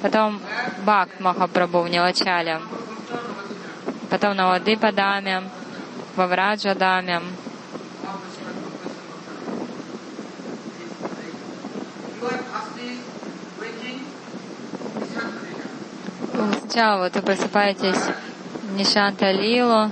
[0.03, 0.40] Потом
[0.84, 2.61] Бхакт Махапрабху в Нилачале.
[4.11, 5.42] Потом на Вадипадаме,
[6.16, 7.20] во Враджадаме.
[16.61, 17.99] Сначала вот вы просыпаетесь
[18.76, 19.90] Нишанта Лилу,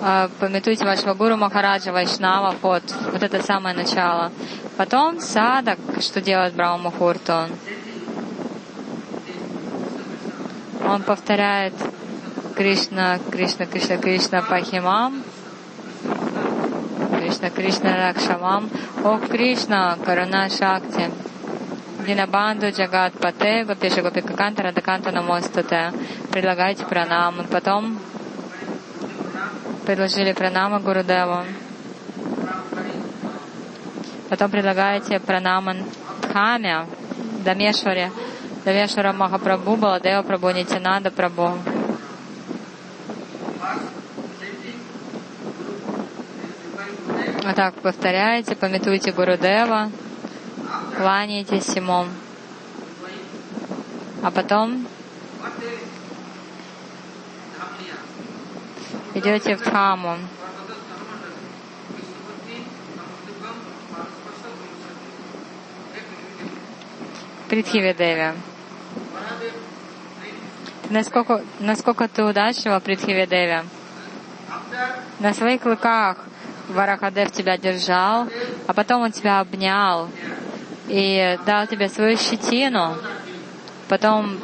[0.00, 4.30] а, пометуйте вашего гуру Махараджа Вайшнава, вот, вот это самое начало.
[4.76, 7.46] Потом садак, что делает Брахма Мухурту.
[10.88, 11.74] Он повторяет
[12.56, 15.22] Кришна, Кришна, Кришна, Кришна Пахимам,
[17.18, 18.70] Кришна, Кришна Ракшамам,
[19.04, 21.10] О Кришна, Каруна Шакти,
[22.06, 25.92] Динабанду, Джагат Пате, Гопиша Гопикаканта, Радаканта Намостате.
[26.32, 27.46] Предлагайте пранам.
[27.50, 27.98] Потом
[29.86, 31.44] предложили пранама Гурудеву.
[34.28, 35.84] Потом предлагаете пранаман
[36.22, 36.86] Дхаме,
[37.44, 38.10] Дамешваре,
[38.64, 41.58] Дамешвара Махапрабху, Баладева Прабху, Нитянада Прабху.
[47.44, 49.90] Вот так повторяете, пометуйте Гурудева,
[50.96, 52.06] кланяйтесь ему.
[54.22, 54.86] А потом
[59.14, 60.16] идете в Дхаму.
[67.48, 68.32] Притхивидеви.
[70.90, 73.62] Насколько, насколько ты удачлива, Притхивидеви?
[75.20, 76.18] На своих клыках
[76.68, 78.28] Варахадев тебя держал,
[78.66, 80.08] а потом он тебя обнял
[80.88, 82.96] и дал тебе свою щетину.
[83.88, 84.38] Потом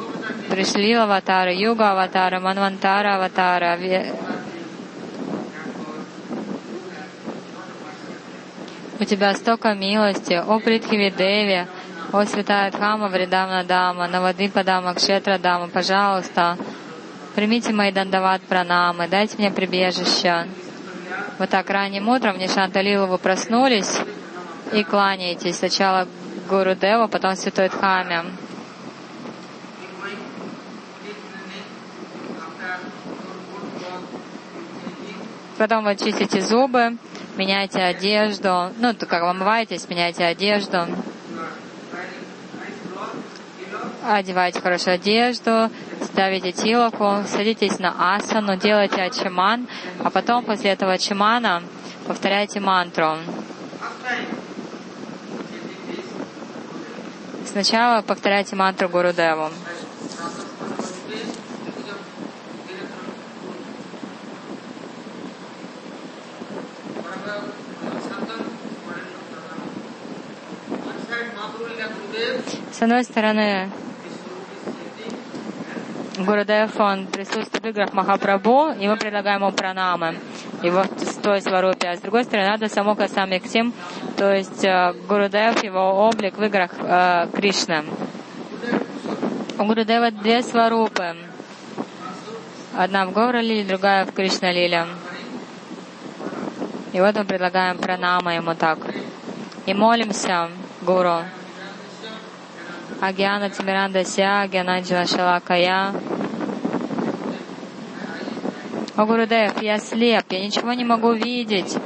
[0.49, 3.77] пришли аватары, юга аватары, манвантара аватара,
[8.99, 11.09] У тебя столько милости, о Притхиви
[12.11, 16.57] о Святая Дхама, Вридамна Дама, Навадипа Дама, Кшетра Дама, пожалуйста,
[17.35, 20.47] примите мои дандават пранамы, дайте мне прибежище.
[21.37, 23.99] Вот так ранним утром, в Нишанталилу вы проснулись
[24.73, 25.57] и кланяетесь.
[25.57, 26.07] Сначала
[26.49, 28.23] Гуру Дева, потом Святой Дхаме.
[35.59, 36.97] Потом вы чистите зубы,
[37.37, 40.87] меняйте одежду, ну, как омываетесь, меняйте одежду,
[44.15, 45.69] одевайте хорошую одежду,
[46.03, 49.67] ставите тилоку, садитесь на асану, делайте ачиман,
[50.03, 51.63] а потом после этого ачимана
[52.07, 53.17] повторяйте мантру.
[57.45, 59.49] Сначала повторяйте мантру Гурудеву.
[72.71, 73.69] С одной стороны,
[76.25, 80.15] Гурудев, он присутствует в играх Махапрабху, и мы предлагаем ему пранамы,
[80.61, 80.83] его
[81.21, 81.89] той сварупе.
[81.89, 83.73] А с другой стороны, надо само Касамиксим,
[84.17, 87.83] то есть э, Гурудев, его облик в играх э, Кришны.
[89.57, 91.15] У Гурудева две сварупы.
[92.77, 94.85] Одна в Гаура-лиле, другая в Кришна-лиле.
[96.93, 98.79] И вот мы предлагаем пранама ему так.
[99.65, 100.49] И молимся
[100.81, 101.23] Гуру.
[103.01, 105.93] Агьяна Тимиранда Ся, Гьянаджила Шалакая.
[108.97, 111.77] О, Гурудев, я слеп, я ничего не могу видеть.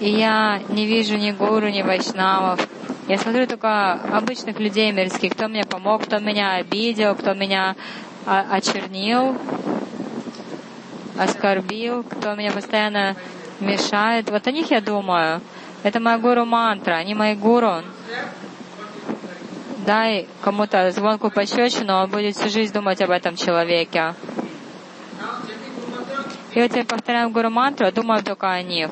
[0.00, 2.66] И я не вижу ни гуру, ни вайшнавов.
[3.06, 7.76] Я смотрю только обычных людей мирских, кто мне помог, кто меня обидел, кто меня
[8.24, 9.36] очернил,
[11.18, 13.14] оскорбил, кто меня постоянно
[13.60, 14.30] мешает.
[14.30, 15.42] Вот о них я думаю.
[15.82, 17.82] Это моя гуру мантра, они мои гуру
[19.90, 24.14] дай кому-то звонку пощечину, он будет всю жизнь думать об этом человеке.
[26.54, 28.90] И вот я повторяю Гуру мантру, думаю только о них.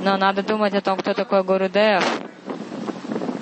[0.00, 2.02] Но надо думать о том, кто такой Гурудев.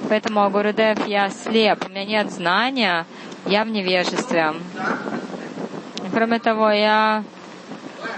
[0.09, 3.07] Поэтому Гурудев я слеп, у меня нет знания,
[3.47, 4.53] я в невежестве.
[6.13, 7.23] Кроме того, я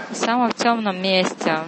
[0.09, 1.59] в самом темном месте.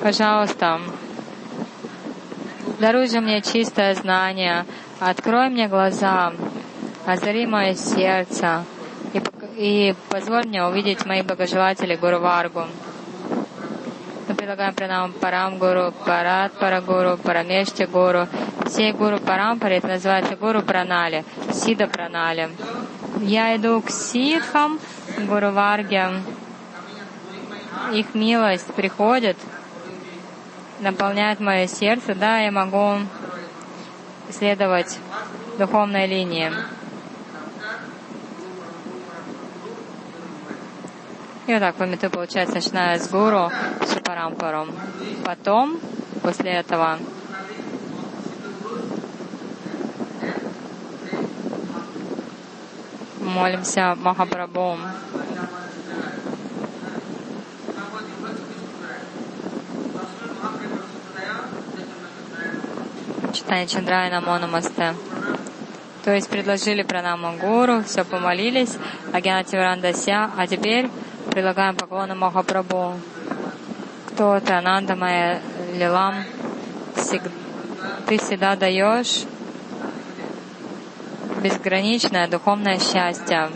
[0.00, 0.80] Пожалуйста,
[2.78, 4.64] даруй же мне чистое знание,
[5.00, 6.32] открой мне глаза,
[7.04, 8.64] озари мое сердце
[9.12, 9.20] и,
[9.56, 12.66] и позволь мне увидеть мои благожелатели Гуру Варгу.
[14.28, 18.28] Мы предлагаем пранам Парам Гуру, Парат Парагуру, Парамешти Гуру.
[18.66, 22.50] Все Гуру Парампари, это называется Гуру Пранали, Сида Пранали.
[23.20, 24.78] Я иду к ситхам,
[25.26, 26.22] Гуру Варге.
[27.92, 29.36] Их милость приходит—
[30.80, 32.98] наполняет мое сердце, да, я могу
[34.30, 34.98] следовать
[35.58, 36.52] духовной линии.
[41.46, 43.50] И вот так памятую, получается, начиная с гуру,
[43.90, 44.66] Шапарампару.
[45.24, 45.80] Потом,
[46.22, 46.98] после этого,
[53.20, 54.76] молимся Махапрабху.
[63.48, 64.94] Читание Чандрая Намо Намасте.
[66.04, 68.76] То есть предложили пранаму гуру, все помолились,
[69.10, 70.90] Агьяна Тиврандася, а теперь
[71.30, 73.00] предлагаем поклоны Махапрабху.
[74.08, 75.40] Кто ты, Ананда моя
[75.72, 76.16] Лилам,
[78.06, 79.24] ты всегда даешь
[81.42, 83.48] безграничное духовное счастье.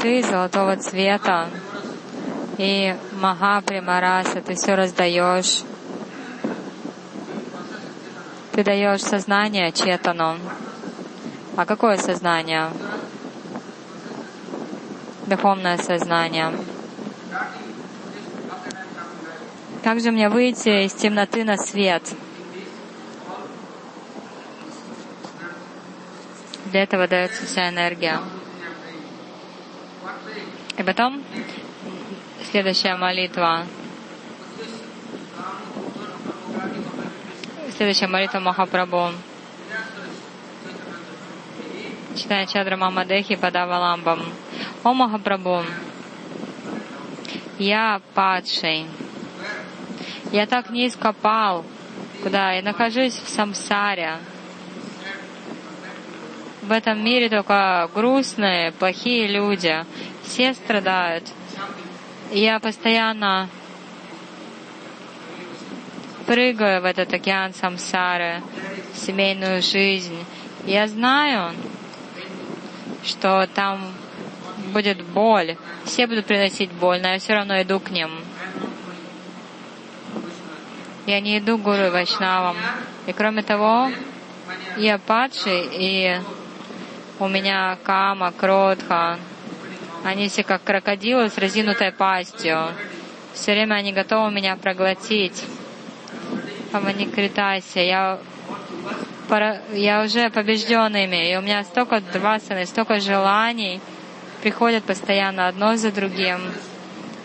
[0.00, 1.48] Ты золотого цвета,
[2.58, 5.62] и Махапримараса ты все раздаешь.
[8.52, 10.36] Ты даешь сознание Четану.
[11.56, 12.70] А какое сознание?
[15.26, 16.52] Духовное сознание.
[19.82, 22.02] Как же мне выйти из темноты на свет?
[26.66, 28.20] Для этого дается вся энергия.
[30.76, 31.22] И потом
[32.50, 33.66] Следующая молитва.
[37.76, 39.10] Следующая молитва Махапрабху.
[42.16, 44.22] Читая Чадра Мамадехи Падаваламбам.
[44.84, 45.64] О Махапрабху,
[47.58, 48.86] я падший.
[50.30, 51.64] Я так низко пал,
[52.22, 54.18] куда я нахожусь в самсаре.
[56.62, 59.84] В этом мире только грустные, плохие люди.
[60.24, 61.24] Все страдают.
[62.32, 63.48] Я постоянно
[66.26, 68.42] прыгаю в этот океан самсары,
[68.92, 70.24] в семейную жизнь.
[70.64, 71.52] Я знаю,
[73.04, 73.80] что там
[74.72, 75.56] будет боль.
[75.84, 78.10] Все будут приносить боль, но я все равно иду к ним.
[81.06, 82.56] Я не иду к гуру вайшнавам.
[83.06, 83.92] И кроме того,
[84.76, 86.20] я падший, и
[87.20, 89.18] у меня кама, кротха,
[90.04, 92.68] они все как крокодилы с разинутой пастью.
[93.34, 95.44] Все время они готовы меня проглотить.
[96.72, 97.80] Аманикритайся.
[97.80, 98.18] Я,
[99.72, 103.80] я уже побежденными, и у меня столько двасаны, столько желаний
[104.42, 106.40] приходят постоянно одно за другим.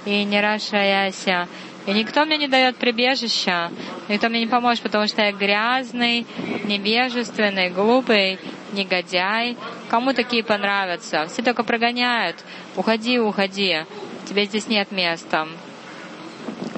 [0.06, 1.48] И не рашаяся.
[1.86, 3.72] И никто мне не дает прибежища,
[4.08, 6.28] никто мне не поможет, потому что я грязный,
[6.66, 8.40] невежественный, глупый,
[8.74, 9.58] негодяй.
[9.90, 11.28] Кому такие понравятся?
[11.28, 12.38] Все только прогоняют.
[12.76, 13.86] Уходи, уходи.
[14.28, 15.48] Тебе здесь нет места.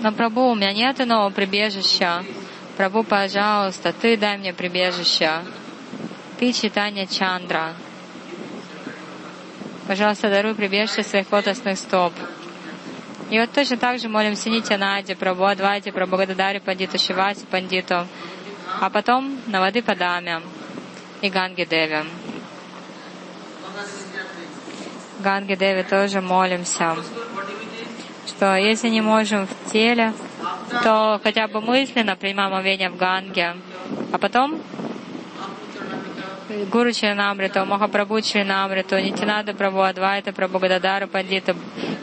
[0.01, 2.23] Но, Прабу, у меня нет иного прибежища.
[2.77, 5.31] Прабу, пожалуйста, ты дай мне прибежище.
[6.39, 7.73] Ты читание Чандра.
[9.87, 12.13] Пожалуйста, даруй прибежище своих лотосных стоп.
[13.29, 18.07] И вот точно так же молимся Нитянаде, Прабу Адвайте, Прабу Гададаре Пандиту, Шивасе Пандиту,
[18.81, 20.41] а потом на воды Падаме
[21.23, 22.03] и Ганги Деви.
[25.19, 26.97] Ганги Деви тоже молимся,
[28.27, 30.13] что если не можем в теле,
[30.83, 33.55] то хотя бы мысленно принимаем омовение в Ганге,
[34.11, 34.61] а потом
[36.69, 41.55] Гуру Чаринамриту, Махапрабху Чаринамриту, Нитинада Прабху, Адвайта Прабху, Гададару Пандита,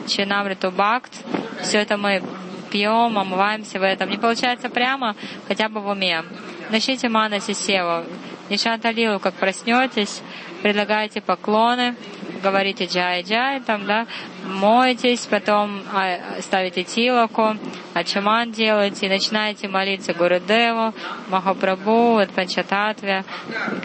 [0.07, 1.13] Чаринамриту, Бхакт.
[1.61, 2.23] Все это мы
[2.71, 4.09] пьем, омываемся в этом.
[4.09, 5.15] Не получается прямо,
[5.47, 6.23] хотя бы в уме.
[6.71, 8.03] Начните мана севу.
[8.51, 10.21] Нишанталилу, как проснетесь,
[10.61, 11.95] предлагайте поклоны,
[12.43, 14.07] говорите джай-джай, там, да,
[14.43, 17.55] моетесь, потом а, ставите тилоку,
[17.93, 20.93] ачаман делаете, и начинаете молиться Гурудеву,
[21.29, 23.23] Махапрабху, Панчататве,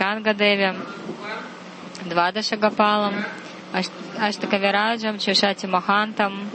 [0.00, 0.74] Гангадеве,
[2.06, 3.14] Двадаша Гапалам,
[4.18, 6.50] Аштакавираджам, Чушати Махантам.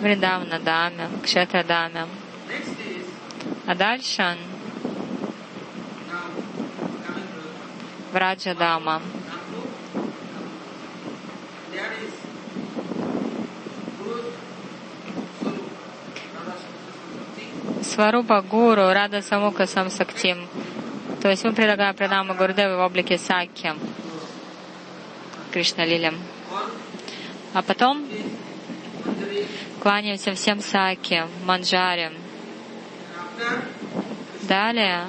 [0.00, 2.06] Вриндавна Даме, Кшетра Даме.
[3.68, 4.38] А дальше
[8.14, 9.02] Враджа Дама.
[17.82, 20.48] Сварупа Гуру, Рада Самука Самсактим.
[21.20, 23.74] То есть мы предлагаем пранаму Гурдевы в облике Саки,
[25.52, 26.14] Кришна Лилям.
[27.52, 28.08] А потом
[29.82, 32.12] кланяемся всем Саки, Манджаре.
[34.42, 35.06] Далее.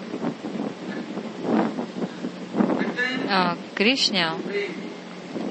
[3.29, 4.31] А, Кришне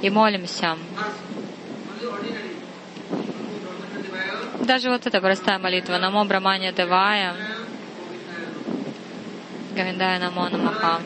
[0.03, 0.77] и молимся.
[4.61, 5.97] Даже вот эта простая молитва.
[5.99, 7.35] Намо Брамане Девая.
[9.75, 11.01] Гавиндая Намо Намаха.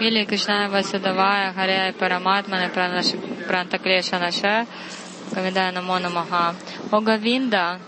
[0.00, 2.70] Или Кришна Васудавая Харяй Параматмане
[3.48, 4.66] Прантаклеша Наша
[5.32, 6.54] Гавиндая Намо Намаха.
[6.90, 7.80] О Гавинда,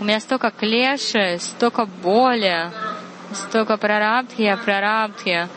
[0.00, 2.70] у меня столько клеши, столько боли,
[3.32, 5.48] столько прарабдхи, прарабдхи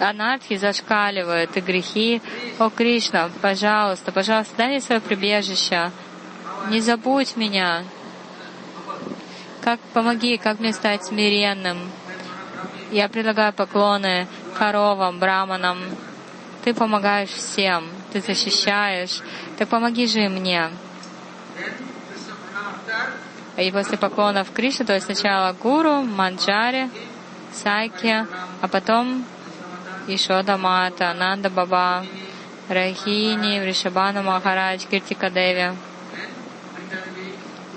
[0.00, 2.22] анархи зашкаливают и грехи.
[2.58, 5.90] О, Кришна, пожалуйста, пожалуйста, дай мне свое прибежище.
[6.68, 7.84] Не забудь меня.
[9.62, 11.78] Как помоги, как мне стать смиренным.
[12.92, 14.26] Я предлагаю поклоны
[14.56, 15.78] коровам, браманам.
[16.64, 19.20] Ты помогаешь всем, ты защищаешь.
[19.58, 20.68] Так помоги же и мне.
[23.56, 26.90] И после поклонов Кришне, то есть сначала Гуру, Манджари,
[27.52, 28.26] Сайки,
[28.60, 29.24] а потом
[30.06, 32.04] Ишода Мата, Нанда Баба,
[32.68, 35.72] Рахини, Вришабана Махарадж, Киртика Деви,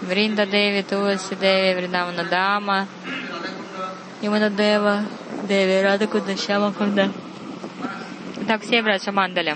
[0.01, 2.87] Вринда Деви, Туласи Деви, Вриндавана Дама,
[4.21, 5.05] Имана Дева,
[5.47, 6.73] Деви, Рада Кудашама.
[8.47, 9.55] Так все братья Мандали.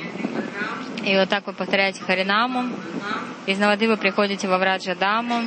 [1.04, 2.70] И вот так вы повторяете Харинаму.
[3.46, 5.44] Из Навады вы приходите во Враджа Даму.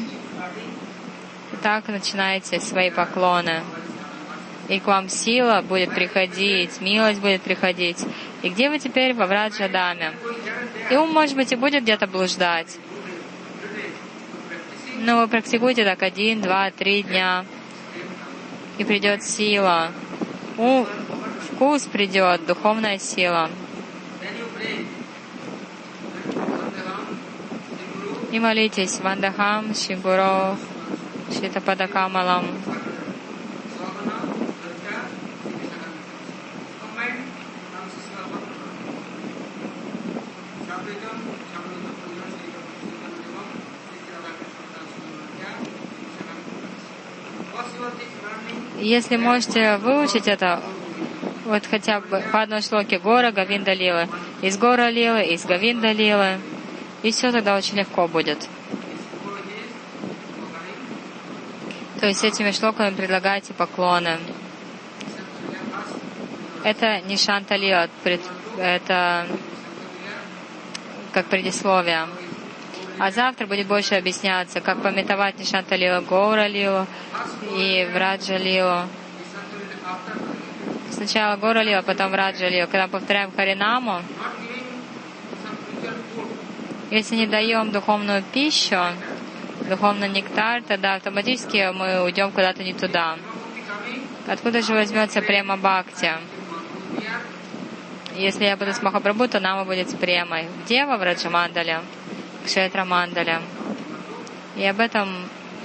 [1.66, 3.60] Так начинаете свои поклоны
[4.68, 8.06] и к вам сила будет приходить, милость будет приходить.
[8.42, 10.12] И где вы теперь во Враджадаме?
[10.92, 12.78] И ум, может быть, и будет где-то блуждать.
[15.00, 17.44] Но вы практикуйте так один, два, три дня.
[18.78, 19.90] И придет сила.
[20.58, 20.86] У,
[21.50, 23.50] вкус придет, духовная сила.
[28.30, 30.56] И молитесь Вандахам, Шигуро,
[31.32, 32.46] Шитападакамалам.
[48.78, 50.62] Если можете выучить это,
[51.44, 54.08] вот хотя бы по одной шлоке Гора, Гавинда Лилы,
[54.42, 56.38] из Гора Лилы, из Гавинда Лилы,
[57.02, 58.48] и все тогда очень легко будет.
[62.00, 64.18] То есть этими шлоками предлагаете поклоны.
[66.62, 67.88] Это не Шанта Лила,
[68.58, 69.26] это
[71.12, 72.06] как предисловие.
[72.98, 76.00] А завтра будет больше объясняться, как пометовать Нишанта Лила
[76.46, 76.86] Лилу
[77.56, 78.88] и Враджа Лилу.
[80.90, 82.66] Сначала Гора Лила, потом Враджа Лилу.
[82.66, 84.00] Когда повторяем Харинаму,
[86.90, 88.80] если не даем духовную пищу,
[89.68, 93.16] духовный нектар, тогда автоматически мы уйдем куда-то не туда.
[94.26, 96.12] Откуда же возьмется према бхакти?
[98.16, 100.48] Если я буду с Махапрабху, то нама будет с премой.
[100.66, 101.80] Дева в Раджамандале,
[102.44, 103.40] Кшетра Мандале.
[104.56, 105.08] И об этом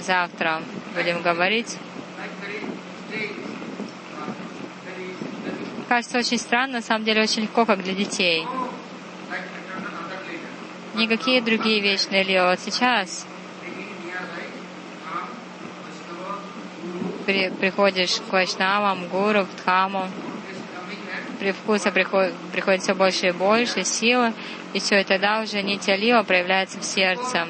[0.00, 0.60] завтра
[0.94, 1.78] будем говорить.
[5.88, 8.46] Кажется очень странно, на самом деле очень легко, как для детей.
[10.94, 12.38] Никакие другие вечные ли.
[12.38, 13.26] Вот сейчас
[17.26, 20.08] при, приходишь к Вайшнавам, Гуру, к Дхаму,
[21.38, 24.32] при вкусе приходит, приходит все больше и больше силы,
[24.72, 27.48] и все, и тогда уже нить Алива проявляется в сердце.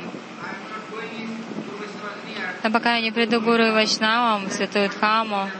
[2.62, 5.51] Но пока я не приду Гуру и Вайшнавам, Святую Дхаму,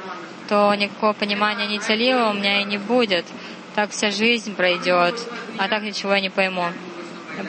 [0.49, 3.27] то никакого понимания нить Алива у меня и не будет.
[3.75, 5.15] Так вся жизнь пройдет,
[5.59, 6.67] а так ничего я не пойму.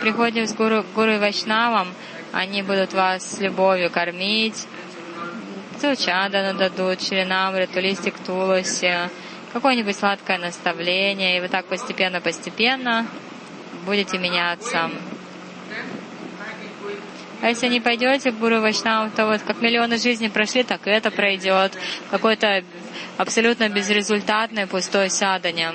[0.02, 1.88] Приходим с Гуру, Гуру и Вайшнавам,
[2.32, 4.68] они будут вас с любовью кормить,
[5.92, 9.10] Чадану дадут, Шринамриту, листик Туласи,
[9.52, 13.06] какое-нибудь сладкое наставление, и вы так постепенно-постепенно
[13.86, 14.90] будете меняться.
[17.42, 20.90] А если не пойдете в Гуру Вайшнаву, то вот как миллионы жизней прошли, так и
[20.90, 21.78] это пройдет.
[22.10, 22.64] Какой-то
[23.18, 25.74] абсолютно безрезультатный пустой садание.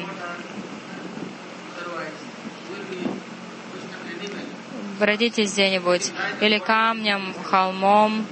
[4.99, 8.27] Родитесь где-нибудь или камнем, холмом,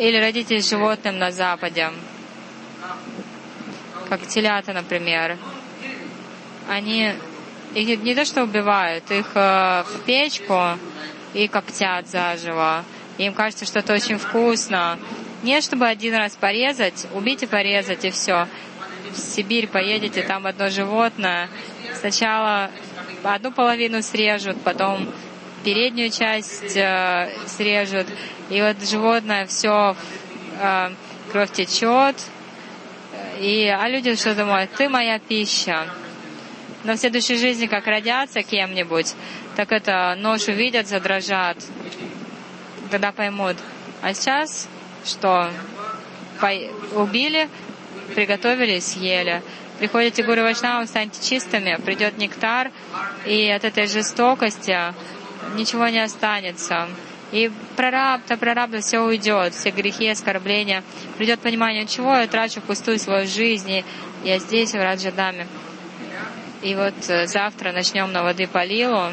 [0.00, 1.90] или родитесь животным на Западе,
[4.08, 5.36] как телята, например.
[6.68, 7.12] Они
[7.74, 10.78] их не то что убивают, их э, в печку
[11.34, 12.84] и коптят заживо.
[13.18, 14.98] Им кажется, что это очень вкусно.
[15.42, 18.48] Не чтобы один раз порезать, убить и порезать, и все.
[19.12, 21.50] В Сибирь поедете, там одно животное.
[21.94, 22.70] Сначала
[23.22, 25.12] одну половину срежут, потом
[25.64, 28.06] переднюю часть э, срежут,
[28.48, 29.96] и вот животное все,
[30.60, 30.90] э,
[31.32, 32.16] кровь течет,
[33.38, 35.86] и, а люди что думают, ты моя пища.
[36.84, 39.14] Но в следующей жизни, как родятся кем-нибудь,
[39.56, 41.56] так это нож увидят, задрожат,
[42.90, 43.56] тогда поймут.
[44.02, 44.68] А сейчас
[45.04, 45.50] что?
[46.94, 47.48] Убили,
[48.14, 49.42] приготовили, съели.
[49.78, 52.70] Приходите к Гуру Вайшнавам, станьте чистыми, придет нектар,
[53.26, 54.76] и от этой жестокости
[55.54, 56.88] ничего не останется.
[57.32, 60.82] И прораб-то, прораб все уйдет, все грехи, оскорбления.
[61.16, 63.84] Придет понимание, чего я трачу пустую свою жизнь, и
[64.24, 65.46] я здесь, в Раджадаме.
[66.62, 69.10] И вот э, завтра начнем на воды по Лилу.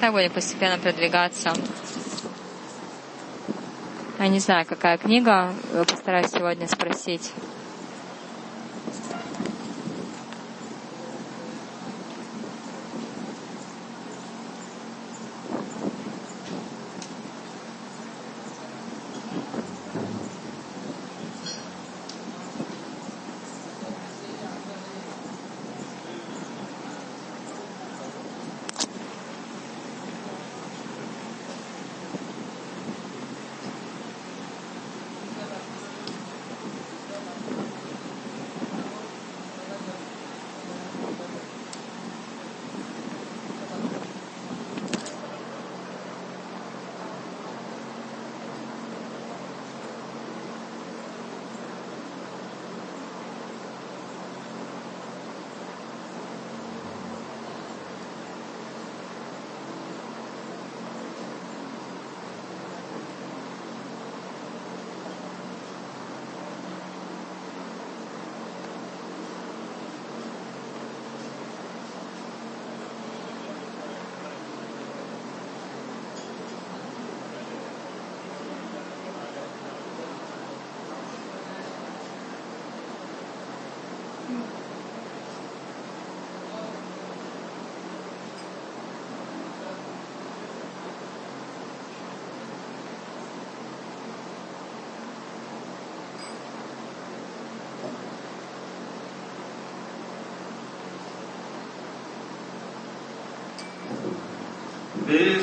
[0.00, 1.52] Так будем постепенно продвигаться.
[4.18, 5.52] Я не знаю, какая книга.
[5.88, 7.32] Постараюсь сегодня спросить.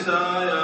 [0.10, 0.59] Messiah.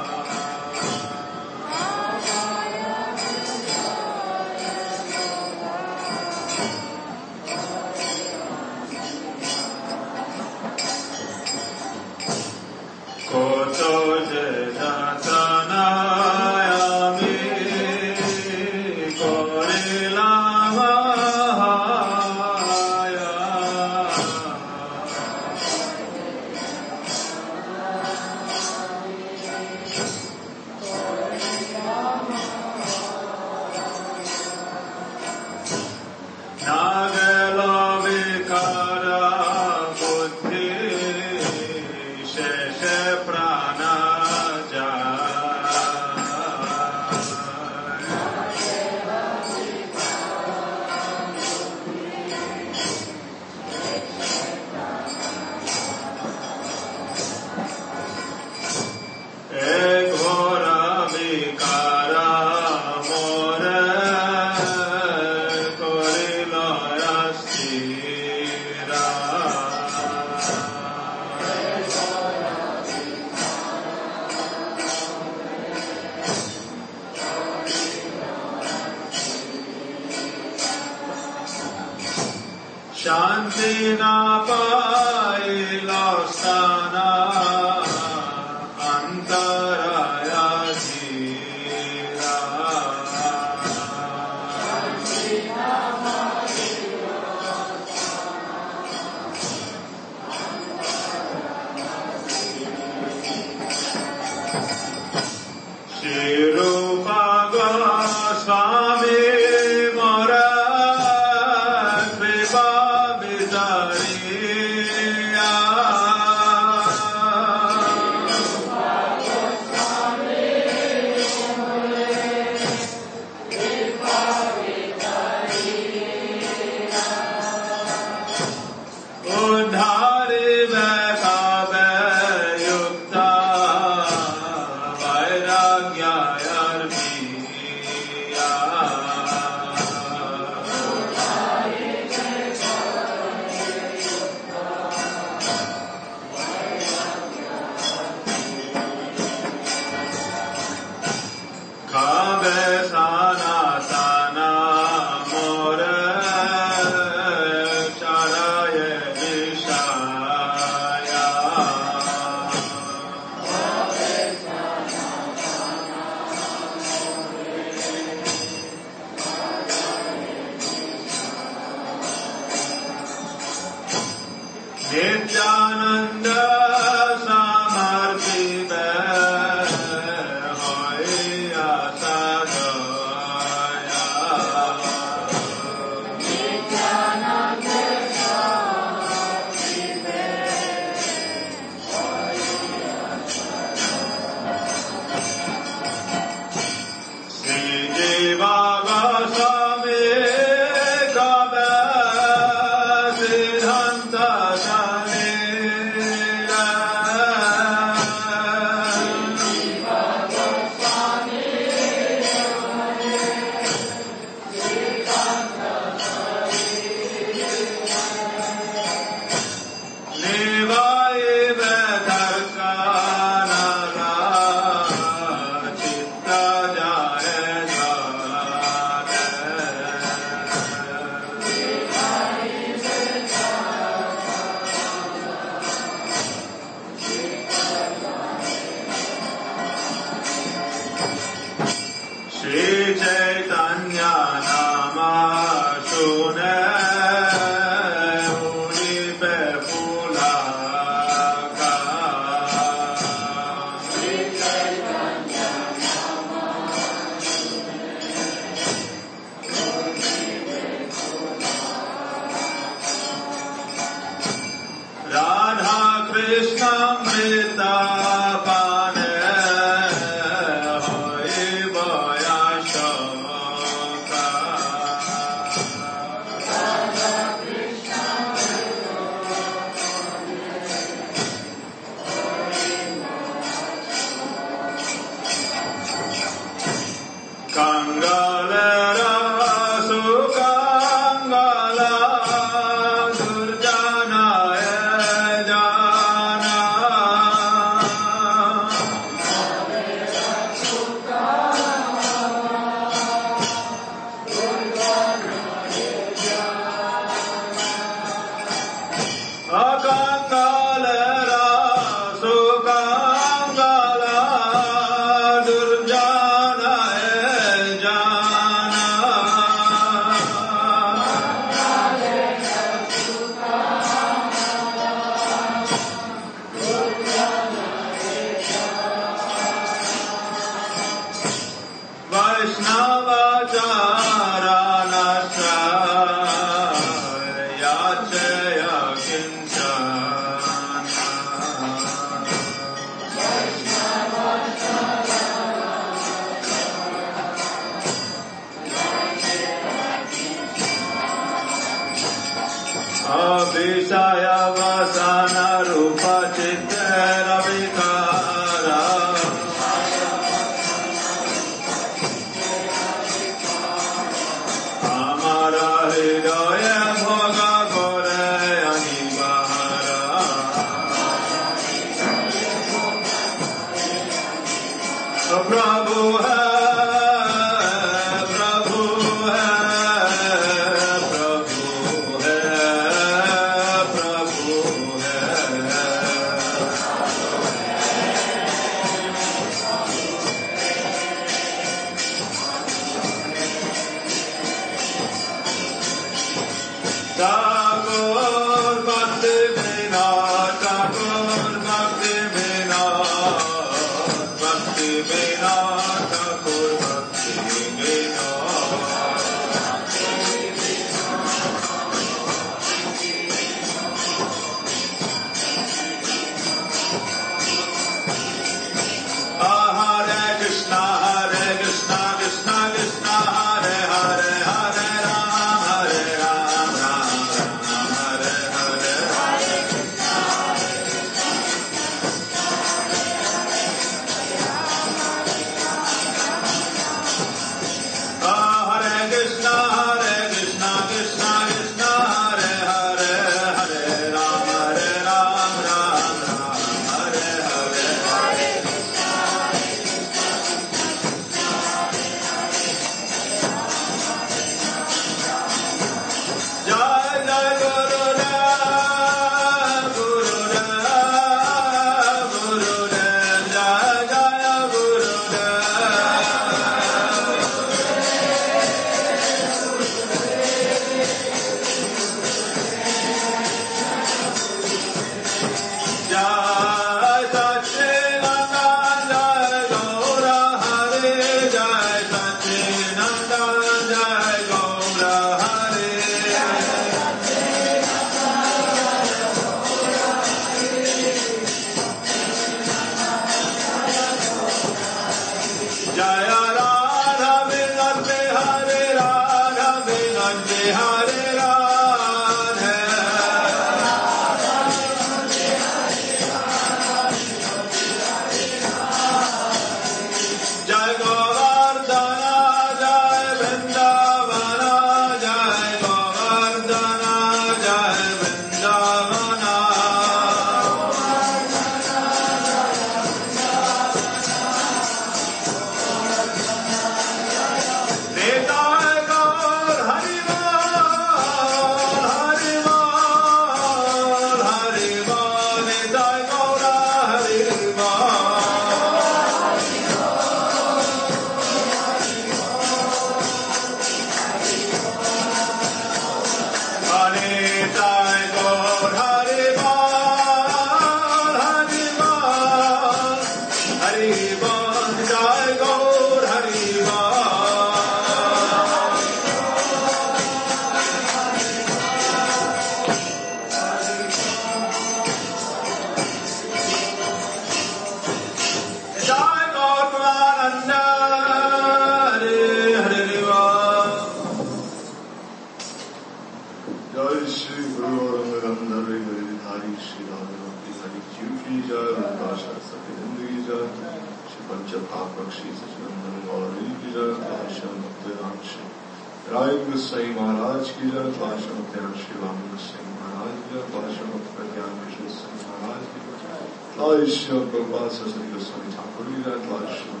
[596.76, 600.00] जय जय श्री गोपाल सरस्वती गोस्वामी ठाकुर की जय जय श्री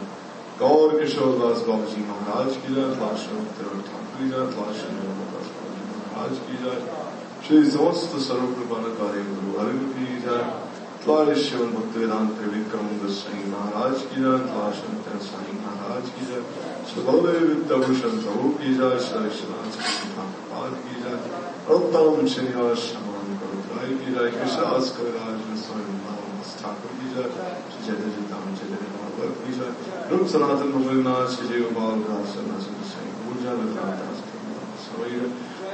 [0.60, 4.96] गौर किशोर दास बाबू जी महाराज की जय भाषण भक्त ठाकुर की जय जय श्री
[4.98, 6.78] गोपाल बाबू जी महाराज की जय
[7.46, 10.44] श्री समस्त सर्वकृपानकारी गुरु हरि की जय
[11.04, 14.72] द्वारेश्वर भक्त वेदांत विक्रम गोसाई महाराज की जय द्वार
[15.24, 16.44] साई महाराज की जय
[16.90, 21.18] सुगौरव विद्याभूषण प्रभु की जय श्री श्रीनाथ की जय
[21.70, 25.95] रत्तम श्रीनिवास समान करुद्राय की जय कृष्णास कविराज स्वामी
[26.61, 32.01] ٹھاکر بھی جائے چیزیں جتنا ہم چلے محبت بھی جائے رب سرات المفرنا چیزیں بال
[32.09, 34.25] راز سرنا سنسیں بھول جائے راز
[34.85, 35.27] سوئیے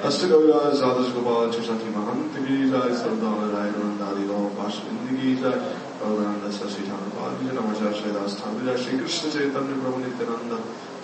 [0.08, 5.36] اشتگوی رائے سادش گوپال چشا کی مہنت کی جائے سردار رائے رنداری راؤ پاش زندگی
[5.42, 5.60] جائے
[6.00, 10.00] پرورانند سشی ٹھاکر پال بھی جائے نماچار شہر آستھان بھی جائے شری کرشن چیتن پربھو
[10.00, 10.54] نتیانند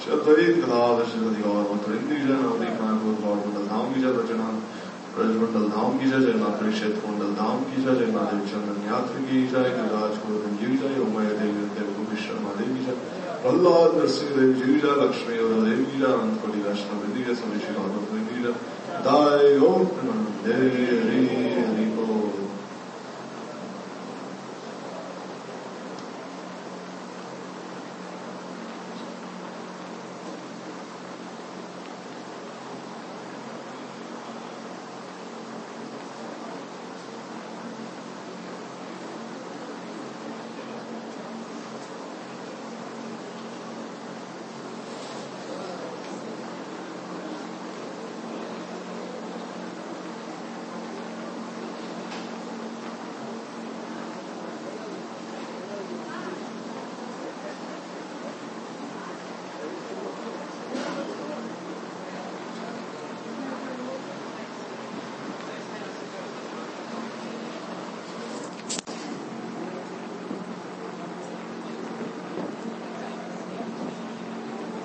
[0.06, 2.40] شردیت گلاد شردی اور مترندی جائے
[5.20, 10.84] رج منڈل دام گیج جین شیت منڈل دام گیج جین دے چند یاتر گی جگیج
[10.98, 12.90] یو می دے وی گوشی شرما دی گیج
[13.46, 15.38] ولاد نرسی جیلا لکشمی
[16.00, 17.74] لمبی سبشی
[18.12, 18.28] مین
[20.46, 21.89] ہری ہری